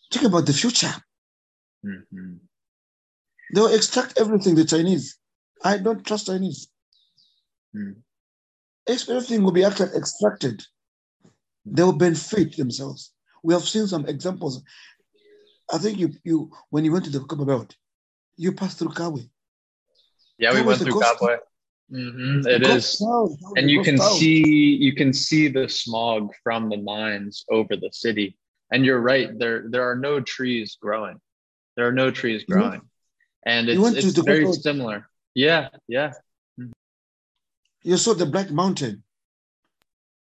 it's 0.00 0.10
talking 0.10 0.28
about 0.28 0.46
the 0.46 0.52
future. 0.52 0.94
Mm-hmm. 1.84 2.34
They'll 3.52 3.74
extract 3.74 4.18
everything, 4.18 4.54
the 4.54 4.64
Chinese. 4.64 5.18
I 5.62 5.78
don't 5.78 6.04
trust 6.04 6.26
Chinese. 6.26 6.68
Mm. 7.74 7.96
Everything 8.88 9.42
will 9.42 9.52
be 9.52 9.64
actually 9.64 9.96
extracted. 9.96 10.62
They 11.64 11.82
will 11.82 11.92
benefit 11.92 12.56
themselves. 12.56 13.12
We 13.42 13.54
have 13.54 13.64
seen 13.64 13.86
some 13.86 14.06
examples. 14.06 14.62
I 15.72 15.78
think 15.78 15.98
you, 15.98 16.12
you 16.24 16.50
when 16.70 16.84
you 16.84 16.92
went 16.92 17.04
to 17.06 17.10
the 17.10 17.20
Copper 17.20 17.44
Belt, 17.44 17.74
you 18.36 18.52
passed 18.52 18.78
through 18.78 18.90
Kabwe. 18.90 19.28
Yeah, 20.38 20.54
we 20.54 20.62
went 20.62 20.80
through 20.80 20.92
Kabwe. 20.92 21.38
Mm-hmm. 21.92 22.48
It 22.48 22.62
is, 22.62 22.98
down, 22.98 23.36
and 23.56 23.70
you 23.70 23.82
can 23.82 23.96
down. 23.96 24.12
see 24.14 24.76
you 24.80 24.94
can 24.94 25.12
see 25.12 25.46
the 25.48 25.68
smog 25.68 26.32
from 26.42 26.68
the 26.68 26.78
mines 26.78 27.44
over 27.48 27.76
the 27.76 27.90
city. 27.92 28.36
And 28.72 28.84
you're 28.84 29.00
right 29.00 29.38
there. 29.38 29.66
There 29.68 29.88
are 29.88 29.94
no 29.94 30.20
trees 30.20 30.76
growing. 30.80 31.20
There 31.76 31.86
are 31.86 31.92
no 31.92 32.10
trees 32.10 32.44
growing, 32.44 32.80
and 33.46 33.68
it's, 33.68 34.04
it's 34.04 34.18
very 34.18 34.52
similar. 34.52 35.08
Yeah, 35.34 35.68
yeah. 35.88 36.12
You 37.82 37.96
saw 37.96 38.14
the 38.14 38.26
Black 38.26 38.50
Mountain. 38.50 39.02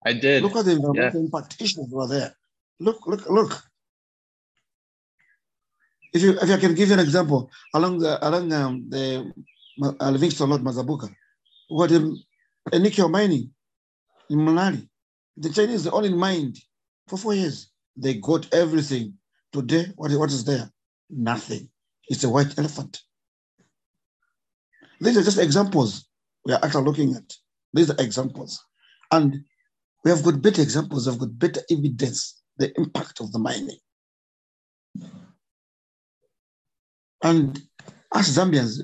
I 0.04 0.14
did. 0.14 0.42
Look 0.42 0.56
at 0.56 0.64
the 0.64 0.72
environmental 0.72 1.20
yeah. 1.20 1.26
impact 1.26 1.60
issues 1.60 1.92
over 1.92 2.06
there. 2.06 2.34
Look, 2.80 3.06
look, 3.06 3.28
look. 3.28 3.62
If 6.14 6.22
you, 6.22 6.32
if 6.40 6.50
I 6.50 6.56
can 6.56 6.74
give 6.74 6.88
you 6.88 6.94
an 6.94 7.00
example, 7.00 7.50
along 7.74 7.98
the 7.98 8.18
along 8.26 8.52
um, 8.52 8.88
the 8.88 9.30
uh, 9.82 10.10
Livingstone 10.10 10.50
Road, 10.50 10.64
Mazabuka, 10.64 11.14
what 11.68 11.92
um, 11.92 12.16
a 12.72 12.78
nickel 12.78 13.10
mining 13.10 13.52
in 14.30 14.38
Munali. 14.38 14.88
The 15.36 15.50
Chinese 15.50 15.86
only 15.86 16.12
mined 16.12 16.58
for 17.06 17.18
four 17.18 17.34
years. 17.34 17.70
They 17.96 18.14
got 18.14 18.52
everything. 18.54 19.14
Today, 19.52 19.86
what, 19.96 20.10
what 20.12 20.30
is 20.30 20.44
there? 20.44 20.70
Nothing. 21.10 21.68
It's 22.08 22.24
a 22.24 22.30
white 22.30 22.58
elephant. 22.58 23.02
These 25.00 25.16
are 25.16 25.22
just 25.22 25.38
examples 25.38 26.06
we 26.44 26.52
are 26.52 26.64
actually 26.64 26.84
looking 26.84 27.14
at. 27.14 27.34
These 27.72 27.90
are 27.90 27.96
examples. 27.98 28.62
And 29.10 29.44
we 30.04 30.10
have 30.10 30.22
got 30.22 30.42
better 30.42 30.62
examples, 30.62 31.08
we've 31.08 31.18
got 31.18 31.38
better 31.38 31.60
evidence, 31.70 32.42
the 32.56 32.72
impact 32.78 33.20
of 33.20 33.32
the 33.32 33.38
mining. 33.38 33.78
And 37.22 37.60
as 38.14 38.36
Zambians, 38.36 38.80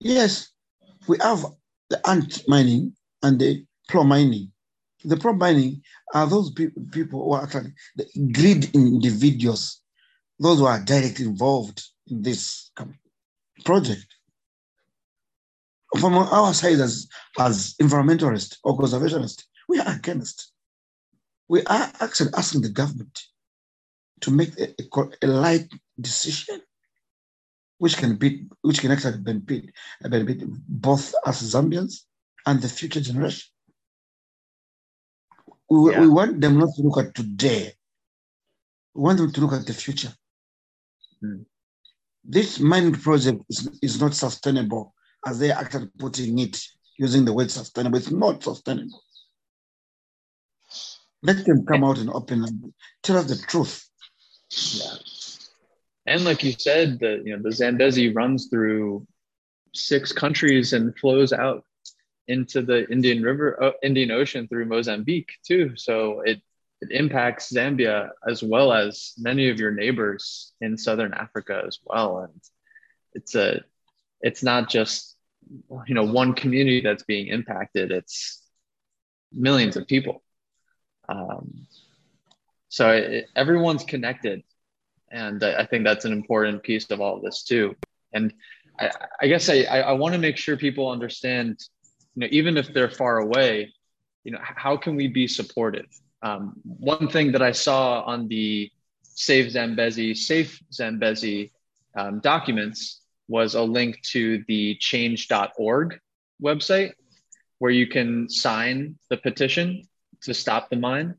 yes, 0.00 0.50
we 1.08 1.16
have 1.20 1.44
the 1.88 2.06
ant 2.08 2.42
mining 2.46 2.94
and 3.22 3.40
the 3.40 3.64
pro 3.88 4.04
mining. 4.04 4.52
The 5.04 5.16
pro 5.16 5.32
mining 5.32 5.82
are 6.14 6.26
those 6.26 6.52
pe- 6.52 6.68
people 6.92 7.24
who 7.24 7.32
are 7.32 7.44
actually 7.44 7.72
the 7.96 8.06
greed 8.32 8.74
individuals, 8.74 9.80
those 10.38 10.58
who 10.58 10.66
are 10.66 10.84
directly 10.84 11.24
involved 11.24 11.82
in 12.08 12.22
this 12.22 12.70
project. 13.64 14.06
From 16.00 16.14
our 16.14 16.54
side 16.54 16.80
as, 16.80 17.06
as 17.38 17.74
environmentalists 17.80 18.56
or 18.64 18.78
conservationists, 18.78 19.44
we 19.68 19.78
are 19.78 19.94
against. 19.94 20.52
We 21.48 21.62
are 21.64 21.92
actually 22.00 22.30
asking 22.34 22.62
the 22.62 22.70
government 22.70 23.20
to 24.22 24.30
make 24.30 24.58
a, 24.58 24.68
a, 24.80 25.08
a 25.22 25.26
light 25.26 25.68
decision 26.00 26.62
which 27.78 27.96
can 27.96 28.16
be 28.16 28.46
which 28.62 28.80
can 28.80 28.92
actually 28.92 29.18
benefit, 29.18 29.64
benefit 30.00 30.44
both 30.68 31.14
us 31.26 31.42
Zambians 31.42 32.04
and 32.46 32.62
the 32.62 32.68
future 32.68 33.00
generation. 33.00 33.50
We, 35.68 35.90
yeah. 35.90 36.00
we 36.00 36.08
want 36.08 36.40
them 36.40 36.58
not 36.58 36.68
to 36.76 36.82
look 36.82 36.98
at 36.98 37.14
today. 37.14 37.72
We 38.94 39.02
want 39.02 39.18
them 39.18 39.32
to 39.32 39.40
look 39.40 39.52
at 39.52 39.66
the 39.66 39.74
future. 39.74 40.12
Mm. 41.22 41.44
This 42.24 42.60
mining 42.60 42.94
project 42.94 43.42
is, 43.50 43.68
is 43.82 44.00
not 44.00 44.14
sustainable 44.14 44.94
as 45.26 45.38
they 45.38 45.50
are 45.50 45.60
actually 45.60 45.88
putting 45.98 46.38
it 46.38 46.60
using 46.98 47.24
the 47.24 47.32
word 47.32 47.50
sustainable. 47.50 47.98
It's 47.98 48.10
not 48.10 48.42
sustainable. 48.42 49.02
Let 51.22 51.44
them 51.44 51.64
come 51.64 51.84
out 51.84 51.98
and 51.98 52.10
open 52.10 52.44
and 52.44 52.74
tell 53.02 53.16
us 53.16 53.26
the 53.26 53.36
truth. 53.46 53.88
Yeah. 54.72 54.94
And 56.06 56.24
like 56.24 56.42
you 56.42 56.52
said, 56.52 56.98
the 56.98 57.22
you 57.24 57.36
know 57.36 57.42
the 57.42 57.52
Zambezi 57.52 58.12
runs 58.12 58.48
through 58.48 59.06
six 59.74 60.12
countries 60.12 60.72
and 60.72 60.96
flows 60.98 61.32
out 61.32 61.64
into 62.28 62.62
the 62.62 62.88
Indian 62.90 63.22
River, 63.22 63.62
uh, 63.62 63.72
Indian 63.82 64.10
Ocean 64.10 64.48
through 64.48 64.66
Mozambique 64.66 65.32
too. 65.46 65.72
So 65.76 66.20
it 66.22 66.40
it 66.80 66.90
impacts 66.90 67.52
Zambia 67.52 68.10
as 68.28 68.42
well 68.42 68.72
as 68.72 69.12
many 69.16 69.48
of 69.48 69.60
your 69.60 69.70
neighbors 69.70 70.52
in 70.60 70.76
southern 70.76 71.14
Africa 71.14 71.62
as 71.66 71.78
well. 71.84 72.18
And 72.18 72.40
it's 73.12 73.36
a 73.36 73.60
it's 74.20 74.42
not 74.42 74.68
just 74.68 75.11
you 75.86 75.94
know 75.94 76.04
one 76.04 76.34
community 76.34 76.80
that's 76.80 77.04
being 77.04 77.28
impacted; 77.28 77.90
it's 77.90 78.42
millions 79.32 79.76
of 79.76 79.86
people. 79.86 80.22
Um, 81.08 81.66
so 82.68 82.90
it, 82.90 83.26
everyone's 83.36 83.84
connected 83.84 84.42
and 85.12 85.44
I 85.44 85.66
think 85.66 85.84
that's 85.84 86.06
an 86.06 86.12
important 86.12 86.62
piece 86.62 86.90
of 86.90 87.00
all 87.00 87.16
of 87.16 87.22
this 87.22 87.42
too. 87.42 87.76
And 88.14 88.32
I, 88.80 88.90
I 89.20 89.26
guess 89.26 89.48
I, 89.50 89.62
I 89.64 89.92
want 89.92 90.14
to 90.14 90.18
make 90.18 90.38
sure 90.38 90.56
people 90.56 90.90
understand, 90.90 91.60
you 92.14 92.20
know, 92.20 92.28
even 92.30 92.56
if 92.56 92.72
they're 92.72 92.90
far 92.90 93.18
away, 93.18 93.72
you 94.24 94.32
know, 94.32 94.38
how 94.40 94.76
can 94.76 94.96
we 94.96 95.08
be 95.08 95.28
supportive? 95.28 95.86
Um, 96.22 96.54
one 96.64 97.08
thing 97.08 97.32
that 97.32 97.42
I 97.42 97.52
saw 97.52 98.00
on 98.02 98.26
the 98.28 98.70
Save 99.02 99.50
Zambezi, 99.50 100.14
Safe 100.14 100.58
Zambezi 100.72 101.52
um, 101.94 102.20
documents 102.20 103.01
was 103.32 103.54
a 103.54 103.62
link 103.62 104.00
to 104.02 104.44
the 104.46 104.76
change.org 104.88 105.98
website 106.50 106.92
where 107.60 107.70
you 107.80 107.86
can 107.86 108.28
sign 108.28 108.96
the 109.08 109.16
petition 109.16 109.82
to 110.24 110.34
stop 110.34 110.68
the 110.68 110.76
mine. 110.76 111.14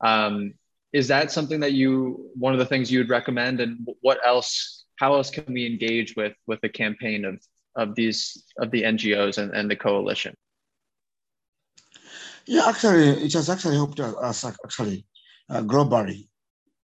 Um, 0.00 0.54
is 0.92 1.08
that 1.08 1.32
something 1.32 1.60
that 1.60 1.72
you 1.72 2.30
one 2.34 2.52
of 2.52 2.58
the 2.58 2.70
things 2.70 2.90
you 2.90 2.98
would 3.00 3.10
recommend 3.18 3.60
and 3.60 3.86
what 4.00 4.18
else 4.32 4.84
how 5.00 5.14
else 5.14 5.30
can 5.30 5.52
we 5.52 5.66
engage 5.66 6.14
with 6.16 6.34
with 6.46 6.60
the 6.62 6.68
campaign 6.68 7.24
of 7.24 7.34
of 7.76 7.94
these 7.94 8.18
of 8.62 8.70
the 8.70 8.82
ngos 8.82 9.36
and, 9.38 9.50
and 9.58 9.70
the 9.70 9.76
coalition 9.76 10.34
yeah 12.46 12.64
actually 12.68 13.08
it 13.26 13.32
has 13.32 13.50
actually 13.50 13.76
helped 13.76 14.00
us 14.00 14.44
actually 14.44 15.04
uh, 15.50 15.62
globally 15.72 16.20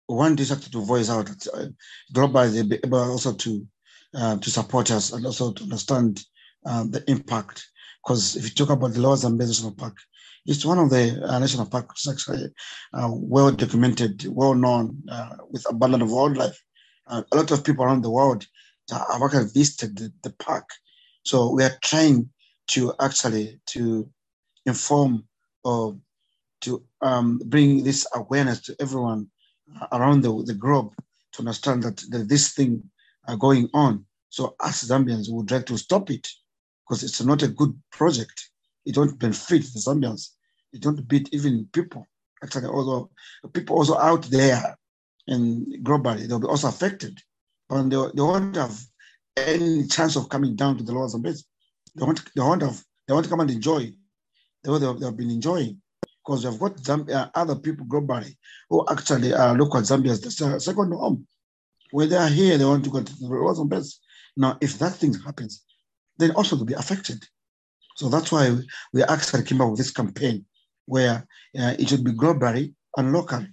one 0.06 0.38
is 0.38 0.50
actually 0.52 0.74
to 0.76 0.84
voice 0.94 1.10
out 1.10 1.28
uh, 1.54 1.66
globally 2.14 2.50
they 2.54 2.62
be 2.62 2.80
able 2.86 3.04
also 3.14 3.32
to 3.34 3.66
uh, 4.14 4.36
to 4.38 4.50
support 4.50 4.90
us 4.90 5.12
and 5.12 5.24
also 5.24 5.52
to 5.52 5.62
understand 5.64 6.24
uh, 6.66 6.84
the 6.84 7.02
impact 7.08 7.66
because 8.02 8.36
if 8.36 8.44
you 8.44 8.50
talk 8.50 8.70
about 8.70 8.92
the 8.92 9.00
Lower 9.00 9.16
Zambezi 9.16 9.50
National 9.50 9.72
Park, 9.72 9.96
it's 10.46 10.64
one 10.64 10.78
of 10.78 10.90
the 10.90 11.22
uh, 11.22 11.38
national 11.38 11.66
parks 11.66 12.08
actually 12.08 12.46
uh, 12.94 13.10
well 13.12 13.50
documented, 13.50 14.26
well 14.28 14.54
known, 14.54 15.02
uh, 15.10 15.36
with 15.50 15.68
abundance 15.68 16.04
of 16.04 16.10
wildlife. 16.10 16.58
A 17.08 17.24
lot 17.34 17.50
of 17.50 17.64
people 17.64 17.84
around 17.84 18.02
the 18.02 18.10
world 18.10 18.46
have 18.90 19.22
actually 19.22 19.50
visited 19.52 19.96
the, 19.98 20.12
the, 20.22 20.30
park. 20.30 20.68
So 21.24 21.52
we 21.52 21.64
are 21.64 21.76
trying 21.82 22.30
to 22.68 22.94
actually 23.00 23.60
to 23.66 24.08
inform 24.64 25.24
or 25.64 25.96
to 26.62 26.84
um, 27.02 27.40
bring 27.44 27.82
this 27.82 28.06
awareness 28.14 28.60
to 28.62 28.76
everyone 28.80 29.28
around 29.92 30.22
the, 30.22 30.42
the 30.44 30.54
globe 30.54 30.94
to 31.32 31.40
understand 31.40 31.82
that, 31.82 32.02
that 32.10 32.28
this 32.28 32.54
thing 32.54 32.82
are 33.30 33.36
going 33.36 33.68
on. 33.72 34.04
So 34.28 34.54
us 34.60 34.84
Zambians 34.84 35.30
would 35.30 35.50
like 35.50 35.66
to 35.66 35.78
stop 35.78 36.10
it 36.10 36.26
because 36.86 37.02
it's 37.02 37.22
not 37.22 37.42
a 37.42 37.48
good 37.48 37.78
project. 37.90 38.50
It 38.84 38.94
don't 38.94 39.18
benefit 39.18 39.62
the 39.62 39.80
Zambians. 39.80 40.30
It 40.72 40.82
don't 40.82 41.06
beat 41.08 41.28
even 41.32 41.68
people. 41.72 42.06
Actually, 42.42 42.68
although 42.68 43.10
people 43.52 43.76
also 43.76 43.98
out 43.98 44.22
there 44.24 44.76
and 45.26 45.66
globally, 45.84 46.26
they'll 46.26 46.40
be 46.40 46.46
also 46.46 46.68
affected. 46.68 47.18
But 47.68 47.84
they, 47.84 47.96
they 48.14 48.22
won't 48.22 48.56
have 48.56 48.78
any 49.36 49.86
chance 49.86 50.16
of 50.16 50.28
coming 50.28 50.56
down 50.56 50.78
to 50.78 50.84
the 50.84 50.92
lower 50.92 51.08
Zambezi. 51.08 51.44
They 51.94 52.04
won't, 52.04 52.22
they 52.34 52.42
won't 52.42 52.62
have, 52.62 52.82
they 53.06 53.14
won't 53.14 53.28
come 53.28 53.40
and 53.40 53.50
enjoy 53.50 53.92
the 54.62 54.72
way 54.72 54.78
they 54.78 55.06
have 55.06 55.16
been 55.16 55.30
enjoying. 55.30 55.80
Because 56.24 56.42
they've 56.42 56.58
got 56.58 56.76
Zambia, 56.76 57.30
other 57.34 57.56
people 57.56 57.86
globally 57.86 58.36
who 58.68 58.86
actually 58.90 59.32
uh, 59.32 59.54
look 59.54 59.74
at 59.74 59.84
Zambia 59.84 60.10
as 60.10 60.20
the 60.20 60.60
second 60.60 60.92
home. 60.92 61.26
When 61.92 62.08
they 62.08 62.16
are 62.16 62.28
here, 62.28 62.56
they 62.56 62.64
want 62.64 62.84
to 62.84 62.90
go 62.90 63.02
to 63.02 63.16
the 63.16 63.26
lower 63.26 63.54
Zambezi. 63.54 63.96
Now, 64.36 64.58
if 64.60 64.78
that 64.78 64.94
thing 64.94 65.14
happens, 65.14 65.64
then 66.18 66.30
also 66.32 66.56
to 66.56 66.64
be 66.64 66.74
affected. 66.74 67.24
So 67.96 68.08
that's 68.08 68.32
why 68.32 68.56
we 68.92 69.02
actually 69.02 69.44
came 69.44 69.60
up 69.60 69.70
with 69.70 69.78
this 69.78 69.90
campaign 69.90 70.46
where 70.86 71.26
uh, 71.58 71.74
it 71.78 71.88
should 71.88 72.04
be 72.04 72.12
globally 72.12 72.74
and 72.96 73.12
locally. 73.12 73.48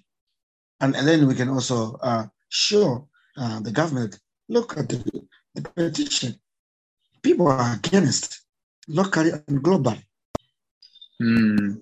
And, 0.80 0.96
and 0.96 1.08
then 1.08 1.28
we 1.28 1.36
can 1.36 1.50
also 1.50 1.98
uh, 2.02 2.26
show 2.50 3.08
uh, 3.38 3.60
the 3.60 3.72
government, 3.72 4.20
look 4.50 4.78
at 4.78 4.90
the, 4.90 5.28
the, 5.56 5.62
petition. 5.62 6.40
People 7.22 7.48
are 7.48 7.74
against 7.74 8.42
locally 8.88 9.32
and 9.32 9.62
globally. 9.64 10.04
Mm. 11.22 11.82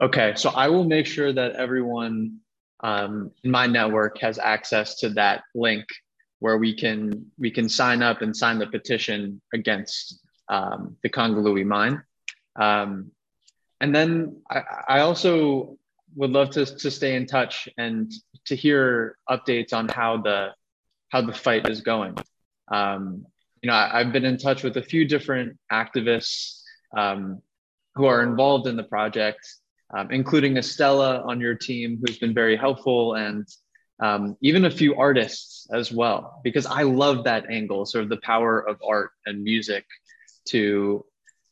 Okay, 0.00 0.34
so 0.36 0.50
I 0.50 0.68
will 0.68 0.84
make 0.84 1.06
sure 1.06 1.32
that 1.32 1.52
everyone 1.56 2.40
um, 2.80 3.30
my 3.44 3.66
network 3.66 4.18
has 4.20 4.38
access 4.38 4.96
to 4.96 5.10
that 5.10 5.42
link 5.54 5.86
where 6.40 6.58
we 6.58 6.74
can 6.74 7.26
we 7.38 7.50
can 7.50 7.68
sign 7.68 8.02
up 8.02 8.22
and 8.22 8.36
sign 8.36 8.58
the 8.58 8.66
petition 8.66 9.40
against 9.54 10.20
um, 10.48 10.96
the 11.02 11.08
Kangaluwi 11.08 11.64
mine. 11.64 12.02
Um, 12.56 13.10
and 13.80 13.94
then 13.94 14.42
I, 14.50 14.62
I, 14.88 15.00
also 15.00 15.76
would 16.14 16.30
love 16.30 16.50
to, 16.50 16.64
to 16.64 16.90
stay 16.90 17.16
in 17.16 17.26
touch 17.26 17.68
and 17.76 18.10
to 18.46 18.56
hear 18.56 19.18
updates 19.28 19.74
on 19.74 19.88
how 19.88 20.18
the 20.18 20.50
how 21.10 21.20
the 21.20 21.32
fight 21.32 21.68
is 21.68 21.80
going. 21.80 22.16
Um, 22.68 23.26
you 23.62 23.68
know, 23.68 23.74
I, 23.74 23.98
have 23.98 24.12
been 24.12 24.24
in 24.24 24.38
touch 24.38 24.62
with 24.62 24.76
a 24.76 24.82
few 24.82 25.06
different 25.06 25.58
activists 25.72 26.62
um, 26.96 27.42
who 27.94 28.06
are 28.06 28.22
involved 28.22 28.66
in 28.66 28.76
the 28.76 28.84
project, 28.84 29.46
um, 29.94 30.10
including 30.10 30.56
Estella 30.56 31.22
on 31.26 31.40
your 31.40 31.54
team, 31.54 32.00
who's 32.00 32.18
been 32.18 32.34
very 32.34 32.56
helpful 32.56 33.14
and 33.14 33.46
um, 34.00 34.36
even 34.42 34.66
a 34.66 34.70
few 34.70 34.94
artists 34.94 35.66
as 35.72 35.90
well, 35.90 36.40
because 36.44 36.66
I 36.66 36.82
love 36.82 37.24
that 37.24 37.50
angle, 37.50 37.86
sort 37.86 38.04
of 38.04 38.10
the 38.10 38.18
power 38.18 38.60
of 38.60 38.76
art 38.86 39.10
and 39.24 39.42
music 39.42 39.84
to 40.46 41.04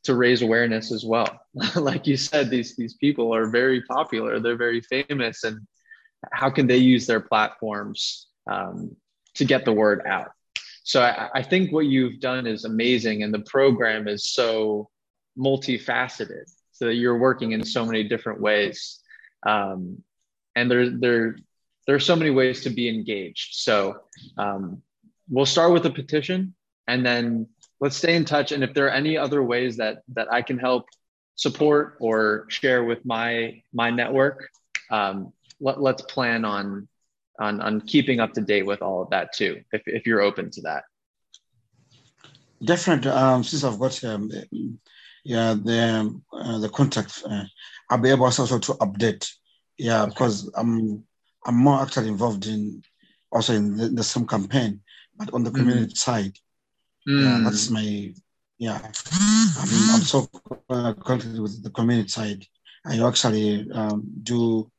to 0.04 0.14
raise 0.14 0.42
awareness 0.42 0.92
as 0.92 1.04
well. 1.04 1.40
like 1.76 2.06
you 2.06 2.16
said, 2.16 2.50
these 2.50 2.76
these 2.76 2.94
people 2.94 3.34
are 3.34 3.46
very 3.46 3.82
popular, 3.82 4.40
they're 4.40 4.56
very 4.56 4.82
famous, 4.82 5.44
and 5.44 5.66
how 6.32 6.50
can 6.50 6.66
they 6.66 6.76
use 6.76 7.06
their 7.06 7.20
platforms 7.20 8.26
um, 8.50 8.94
to 9.34 9.44
get 9.44 9.64
the 9.64 9.72
word 9.72 10.02
out? 10.06 10.32
So 10.82 11.02
I, 11.02 11.30
I 11.34 11.42
think 11.42 11.72
what 11.72 11.86
you've 11.86 12.20
done 12.20 12.46
is 12.46 12.66
amazing, 12.66 13.22
and 13.22 13.32
the 13.32 13.40
program 13.40 14.06
is 14.06 14.26
so 14.26 14.90
multifaceted, 15.38 16.50
so 16.74 16.88
you're 16.88 17.18
working 17.18 17.52
in 17.52 17.64
so 17.64 17.86
many 17.86 18.02
different 18.02 18.40
ways. 18.40 19.00
Um, 19.46 20.02
and 20.56 20.70
there, 20.70 20.90
there 20.90 21.36
there 21.86 21.96
are 21.96 22.00
so 22.00 22.16
many 22.16 22.30
ways 22.30 22.62
to 22.62 22.70
be 22.70 22.88
engaged. 22.88 23.54
So 23.54 24.00
um, 24.36 24.82
we'll 25.28 25.46
start 25.46 25.72
with 25.72 25.86
a 25.86 25.90
petition 25.90 26.54
and 26.88 27.04
then 27.04 27.46
let's 27.80 27.96
stay 27.96 28.16
in 28.16 28.24
touch. 28.24 28.52
And 28.52 28.64
if 28.64 28.74
there 28.74 28.86
are 28.86 28.90
any 28.90 29.16
other 29.16 29.42
ways 29.42 29.76
that 29.76 30.02
that 30.14 30.32
I 30.32 30.42
can 30.42 30.58
help 30.58 30.86
support 31.36 31.96
or 32.00 32.46
share 32.48 32.84
with 32.84 33.04
my 33.04 33.62
my 33.72 33.90
network, 33.90 34.48
um, 34.90 35.32
let, 35.60 35.80
let's 35.80 36.02
plan 36.02 36.44
on, 36.44 36.88
on 37.38 37.60
on 37.60 37.80
keeping 37.82 38.18
up 38.20 38.32
to 38.32 38.40
date 38.40 38.66
with 38.66 38.82
all 38.82 39.02
of 39.02 39.10
that 39.10 39.32
too, 39.32 39.62
if, 39.72 39.82
if 39.86 40.06
you're 40.06 40.22
open 40.22 40.50
to 40.50 40.62
that. 40.62 40.84
Definitely. 42.64 43.10
Um, 43.10 43.44
since 43.44 43.62
I've 43.62 43.78
got 43.78 44.02
um, 44.04 44.30
yeah 45.24 45.54
the 45.54 46.20
uh, 46.32 46.58
the 46.58 46.68
contact, 46.68 47.22
uh, 47.28 47.44
I'll 47.90 47.98
be 47.98 48.10
able 48.10 48.24
also 48.24 48.58
to 48.58 48.72
update. 48.74 49.28
Yeah, 49.78 50.06
because 50.06 50.50
I'm 50.54 51.04
I'm 51.46 51.56
more 51.56 51.82
actually 51.82 52.08
involved 52.08 52.46
in 52.46 52.82
also 53.32 53.54
in 53.54 53.76
the, 53.76 53.88
the 53.88 54.04
same 54.04 54.26
campaign, 54.26 54.80
but 55.16 55.32
on 55.34 55.42
the 55.42 55.50
mm. 55.50 55.56
community 55.56 55.92
mm. 55.92 55.96
side. 55.96 56.38
Mm. 57.08 57.22
Yeah, 57.22 57.40
that's 57.44 57.70
my 57.70 58.14
yeah. 58.58 58.78
I'm, 58.82 59.94
I'm 59.94 60.02
so 60.02 60.28
uh, 60.70 60.92
connected 60.94 61.38
with 61.40 61.62
the 61.62 61.70
community 61.70 62.08
side. 62.08 62.46
I 62.86 63.06
actually 63.06 63.70
um, 63.72 64.04
do 64.22 64.70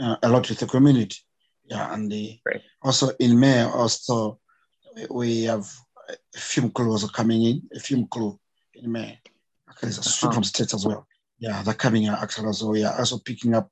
uh, 0.00 0.16
a 0.22 0.28
lot 0.28 0.48
with 0.48 0.58
the 0.58 0.66
community. 0.66 1.16
Yeah, 1.64 1.94
and 1.94 2.10
the, 2.10 2.38
also 2.82 3.10
in 3.18 3.38
May 3.38 3.62
also 3.62 4.40
we 5.10 5.44
have 5.44 5.66
a 6.08 6.38
film 6.38 6.70
crew 6.70 6.90
also 6.90 7.08
coming 7.08 7.42
in, 7.42 7.62
a 7.74 7.80
film 7.80 8.06
crew 8.08 8.38
in 8.74 8.92
May. 8.92 9.18
It's 9.82 9.98
a 9.98 10.26
uh-huh. 10.26 10.34
from 10.34 10.44
states 10.44 10.74
as 10.74 10.86
well. 10.86 11.06
Yeah, 11.38 11.62
they're 11.62 11.74
coming 11.74 12.06
actually 12.08 12.46
also. 12.46 12.70
We 12.70 12.84
are 12.84 12.98
also 12.98 13.18
picking 13.18 13.54
up 13.54 13.70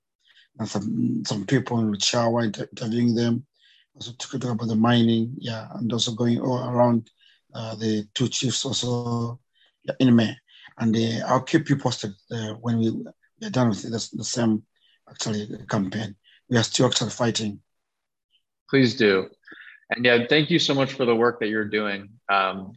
some 0.64 1.22
some 1.24 1.46
people 1.46 1.78
in 1.80 1.92
Ruchawa 1.92 2.44
interviewing 2.44 3.14
them. 3.14 3.46
Also 3.94 4.12
talking 4.12 4.50
about 4.50 4.68
the 4.68 4.76
mining, 4.76 5.34
yeah, 5.38 5.68
and 5.74 5.92
also 5.92 6.12
going 6.12 6.40
all 6.40 6.68
around 6.68 7.10
uh, 7.54 7.74
the 7.74 8.06
two 8.14 8.28
chiefs 8.28 8.64
also 8.64 9.40
yeah, 9.84 9.94
in 9.98 10.14
May. 10.14 10.36
And 10.78 10.96
uh, 10.96 11.26
I'll 11.26 11.42
keep 11.42 11.68
you 11.68 11.76
posted 11.76 12.12
uh, 12.30 12.54
when 12.54 12.78
we 12.78 13.46
are 13.46 13.50
done 13.50 13.68
with 13.68 13.82
this, 13.82 14.10
the 14.10 14.24
same 14.24 14.62
actually 15.08 15.48
campaign. 15.68 16.16
We 16.48 16.56
are 16.56 16.62
still 16.62 16.86
actually 16.86 17.10
fighting. 17.10 17.60
Please 18.68 18.96
do. 18.96 19.28
And 19.90 20.04
yeah, 20.04 20.26
thank 20.28 20.50
you 20.50 20.58
so 20.58 20.74
much 20.74 20.92
for 20.92 21.04
the 21.04 21.14
work 21.14 21.40
that 21.40 21.48
you're 21.48 21.64
doing. 21.64 22.10
Um, 22.28 22.72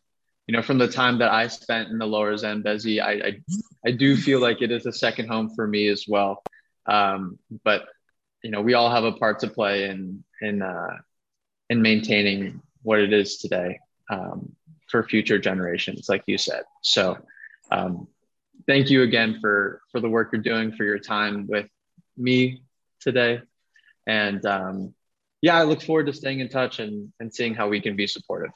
you 0.47 0.53
know, 0.53 0.61
from 0.61 0.77
the 0.77 0.87
time 0.87 1.19
that 1.19 1.31
I 1.31 1.47
spent 1.47 1.89
in 1.89 1.97
the 1.97 2.05
lower 2.05 2.35
Zambezi, 2.35 2.99
I, 2.99 3.11
I, 3.11 3.39
I 3.85 3.91
do 3.91 4.17
feel 4.17 4.41
like 4.41 4.61
it 4.61 4.71
is 4.71 4.85
a 4.85 4.91
second 4.91 5.29
home 5.29 5.49
for 5.55 5.65
me 5.65 5.87
as 5.87 6.05
well. 6.07 6.43
Um, 6.85 7.39
but 7.63 7.85
you 8.43 8.51
know, 8.51 8.61
we 8.61 8.73
all 8.73 8.89
have 8.89 9.05
a 9.05 9.13
part 9.13 9.39
to 9.39 9.47
play 9.47 9.85
in 9.89 10.23
in 10.41 10.61
uh, 10.61 10.97
in 11.69 11.81
maintaining 11.81 12.61
what 12.81 12.99
it 12.99 13.13
is 13.13 13.37
today 13.37 13.79
um, 14.09 14.53
for 14.89 15.03
future 15.03 15.39
generations, 15.39 16.09
like 16.09 16.23
you 16.27 16.37
said. 16.37 16.63
So, 16.81 17.17
um, 17.71 18.07
thank 18.67 18.89
you 18.89 19.03
again 19.03 19.39
for 19.39 19.81
for 19.91 20.01
the 20.01 20.09
work 20.09 20.29
you're 20.33 20.41
doing, 20.41 20.73
for 20.73 20.83
your 20.83 20.99
time 20.99 21.47
with 21.47 21.67
me 22.17 22.63
today, 22.99 23.41
and 24.05 24.45
um, 24.45 24.93
yeah, 25.41 25.55
I 25.55 25.63
look 25.63 25.81
forward 25.81 26.07
to 26.07 26.13
staying 26.13 26.41
in 26.41 26.49
touch 26.49 26.79
and 26.79 27.13
and 27.21 27.33
seeing 27.33 27.53
how 27.55 27.69
we 27.69 27.79
can 27.79 27.95
be 27.95 28.07
supportive. 28.07 28.51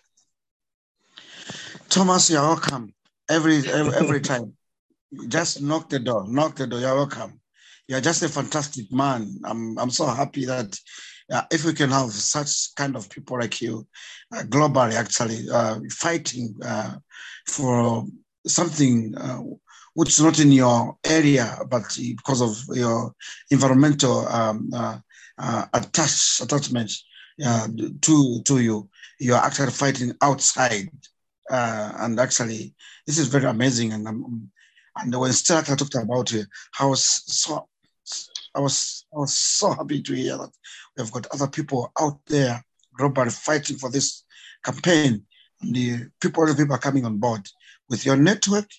Thomas, 1.89 2.29
you're 2.29 2.41
welcome. 2.41 2.93
Every 3.29 3.57
every, 3.57 3.93
every 3.93 4.21
time, 4.21 4.53
just 5.27 5.61
knock 5.61 5.89
the 5.89 5.99
door. 5.99 6.25
Knock 6.27 6.55
the 6.55 6.67
door. 6.67 6.79
You're 6.79 6.95
welcome 6.95 7.39
you're 7.87 8.01
just 8.01 8.23
a 8.23 8.29
fantastic 8.29 8.91
man. 8.91 9.39
I'm, 9.43 9.77
I'm 9.79 9.89
so 9.89 10.05
happy 10.05 10.45
that 10.45 10.77
uh, 11.31 11.43
if 11.51 11.65
we 11.65 11.73
can 11.73 11.89
have 11.89 12.11
such 12.11 12.75
kind 12.75 12.95
of 12.95 13.09
people 13.09 13.39
like 13.39 13.61
you 13.61 13.87
uh, 14.33 14.43
globally, 14.43 14.93
actually 14.93 15.49
uh, 15.51 15.79
fighting 15.91 16.55
uh, 16.63 16.95
for 17.47 18.05
something 18.45 19.13
uh, 19.17 19.39
which 19.93 20.09
is 20.09 20.21
not 20.21 20.39
in 20.39 20.51
your 20.51 20.97
area, 21.03 21.57
but 21.69 21.83
because 21.97 22.41
of 22.41 22.77
your 22.77 23.13
environmental 23.51 24.27
um, 24.27 24.69
uh, 24.73 24.97
attach 25.73 26.39
attachment 26.41 26.91
to 28.01 28.41
to 28.43 28.59
you. 28.59 28.89
You 29.19 29.33
are 29.33 29.43
actually 29.43 29.71
fighting 29.71 30.13
outside, 30.21 30.89
uh, 31.49 31.91
and 31.99 32.19
actually, 32.19 32.73
this 33.05 33.17
is 33.17 33.27
very 33.27 33.45
amazing. 33.45 33.93
And 33.93 34.07
um, 34.07 34.51
and 34.97 35.19
when 35.19 35.31
Stella 35.33 35.63
talked 35.63 35.95
about 35.95 36.33
it, 36.33 36.47
I 36.79 36.85
was 36.85 37.03
so 37.03 37.67
I 38.55 38.59
was 38.59 39.05
I 39.13 39.19
was 39.19 39.33
so 39.33 39.73
happy 39.73 40.01
to 40.01 40.13
hear 40.13 40.37
that 40.37 40.51
we've 40.97 41.11
got 41.11 41.27
other 41.27 41.47
people 41.47 41.91
out 41.99 42.19
there 42.27 42.63
globally 42.99 43.31
fighting 43.31 43.77
for 43.77 43.91
this 43.91 44.23
campaign. 44.63 45.23
And 45.61 45.75
the 45.75 46.09
people, 46.21 46.45
people 46.55 46.75
are 46.75 46.79
coming 46.79 47.05
on 47.05 47.17
board 47.17 47.47
with 47.89 48.05
your 48.05 48.15
network. 48.15 48.69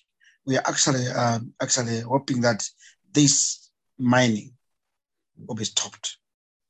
We 0.45 0.57
are 0.57 0.63
actually 0.65 1.07
um, 1.07 1.53
actually 1.61 2.01
hoping 2.01 2.41
that 2.41 2.67
this 3.13 3.69
mining 3.97 4.53
will 5.45 5.55
be 5.55 5.65
stopped. 5.65 6.17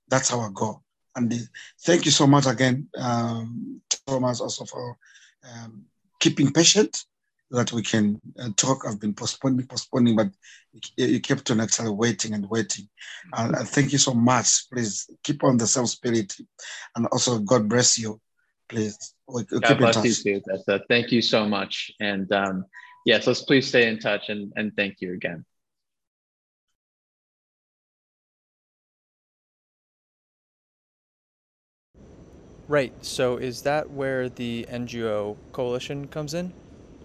That's 0.07 0.33
our 0.33 0.49
goal. 0.49 0.83
And 1.15 1.29
the, 1.29 1.47
thank 1.81 2.05
you 2.05 2.11
so 2.11 2.27
much 2.27 2.45
again, 2.45 2.87
um, 2.97 3.81
Thomas, 4.07 4.41
also 4.41 4.65
for 4.65 4.97
um, 5.43 5.85
keeping 6.19 6.51
patient 6.51 7.05
that 7.51 7.71
we 7.71 7.81
can 7.81 8.19
uh, 8.39 8.49
talk. 8.55 8.83
I've 8.87 8.99
been 8.99 9.13
postponing, 9.13 9.65
postponing, 9.65 10.15
but 10.15 10.27
you, 10.97 11.19
kept 11.19 11.49
on 11.51 11.59
actually 11.61 11.91
waiting 11.91 12.33
and 12.33 12.49
waiting. 12.49 12.87
Uh, 13.33 13.63
thank 13.63 13.91
you 13.91 13.97
so 13.97 14.13
much. 14.13 14.69
Please 14.71 15.09
keep 15.23 15.43
on 15.43 15.57
the 15.57 15.67
same 15.67 15.87
spirit, 15.87 16.35
and 16.95 17.07
also 17.07 17.39
God 17.39 17.67
bless 17.67 17.97
you. 17.97 18.19
Please, 18.67 19.15
we, 19.27 19.43
we 19.51 19.59
God 19.59 19.77
bless 19.77 20.05
you 20.05 20.13
too. 20.13 20.41
That's 20.45 20.67
a, 20.67 20.83
thank 20.87 21.11
you 21.11 21.21
so 21.21 21.47
much, 21.47 21.91
and 21.99 22.31
um, 22.31 22.65
yes, 23.05 23.25
let's 23.25 23.41
please 23.41 23.67
stay 23.67 23.87
in 23.87 23.99
touch 23.99 24.29
and 24.29 24.53
and 24.55 24.75
thank 24.75 25.01
you 25.01 25.13
again. 25.13 25.45
Right. 32.69 32.93
So 33.03 33.37
is 33.37 33.63
that 33.63 33.89
where 33.89 34.29
the 34.29 34.67
NGO 34.69 35.35
coalition 35.51 36.07
comes 36.07 36.35
in? 36.35 36.53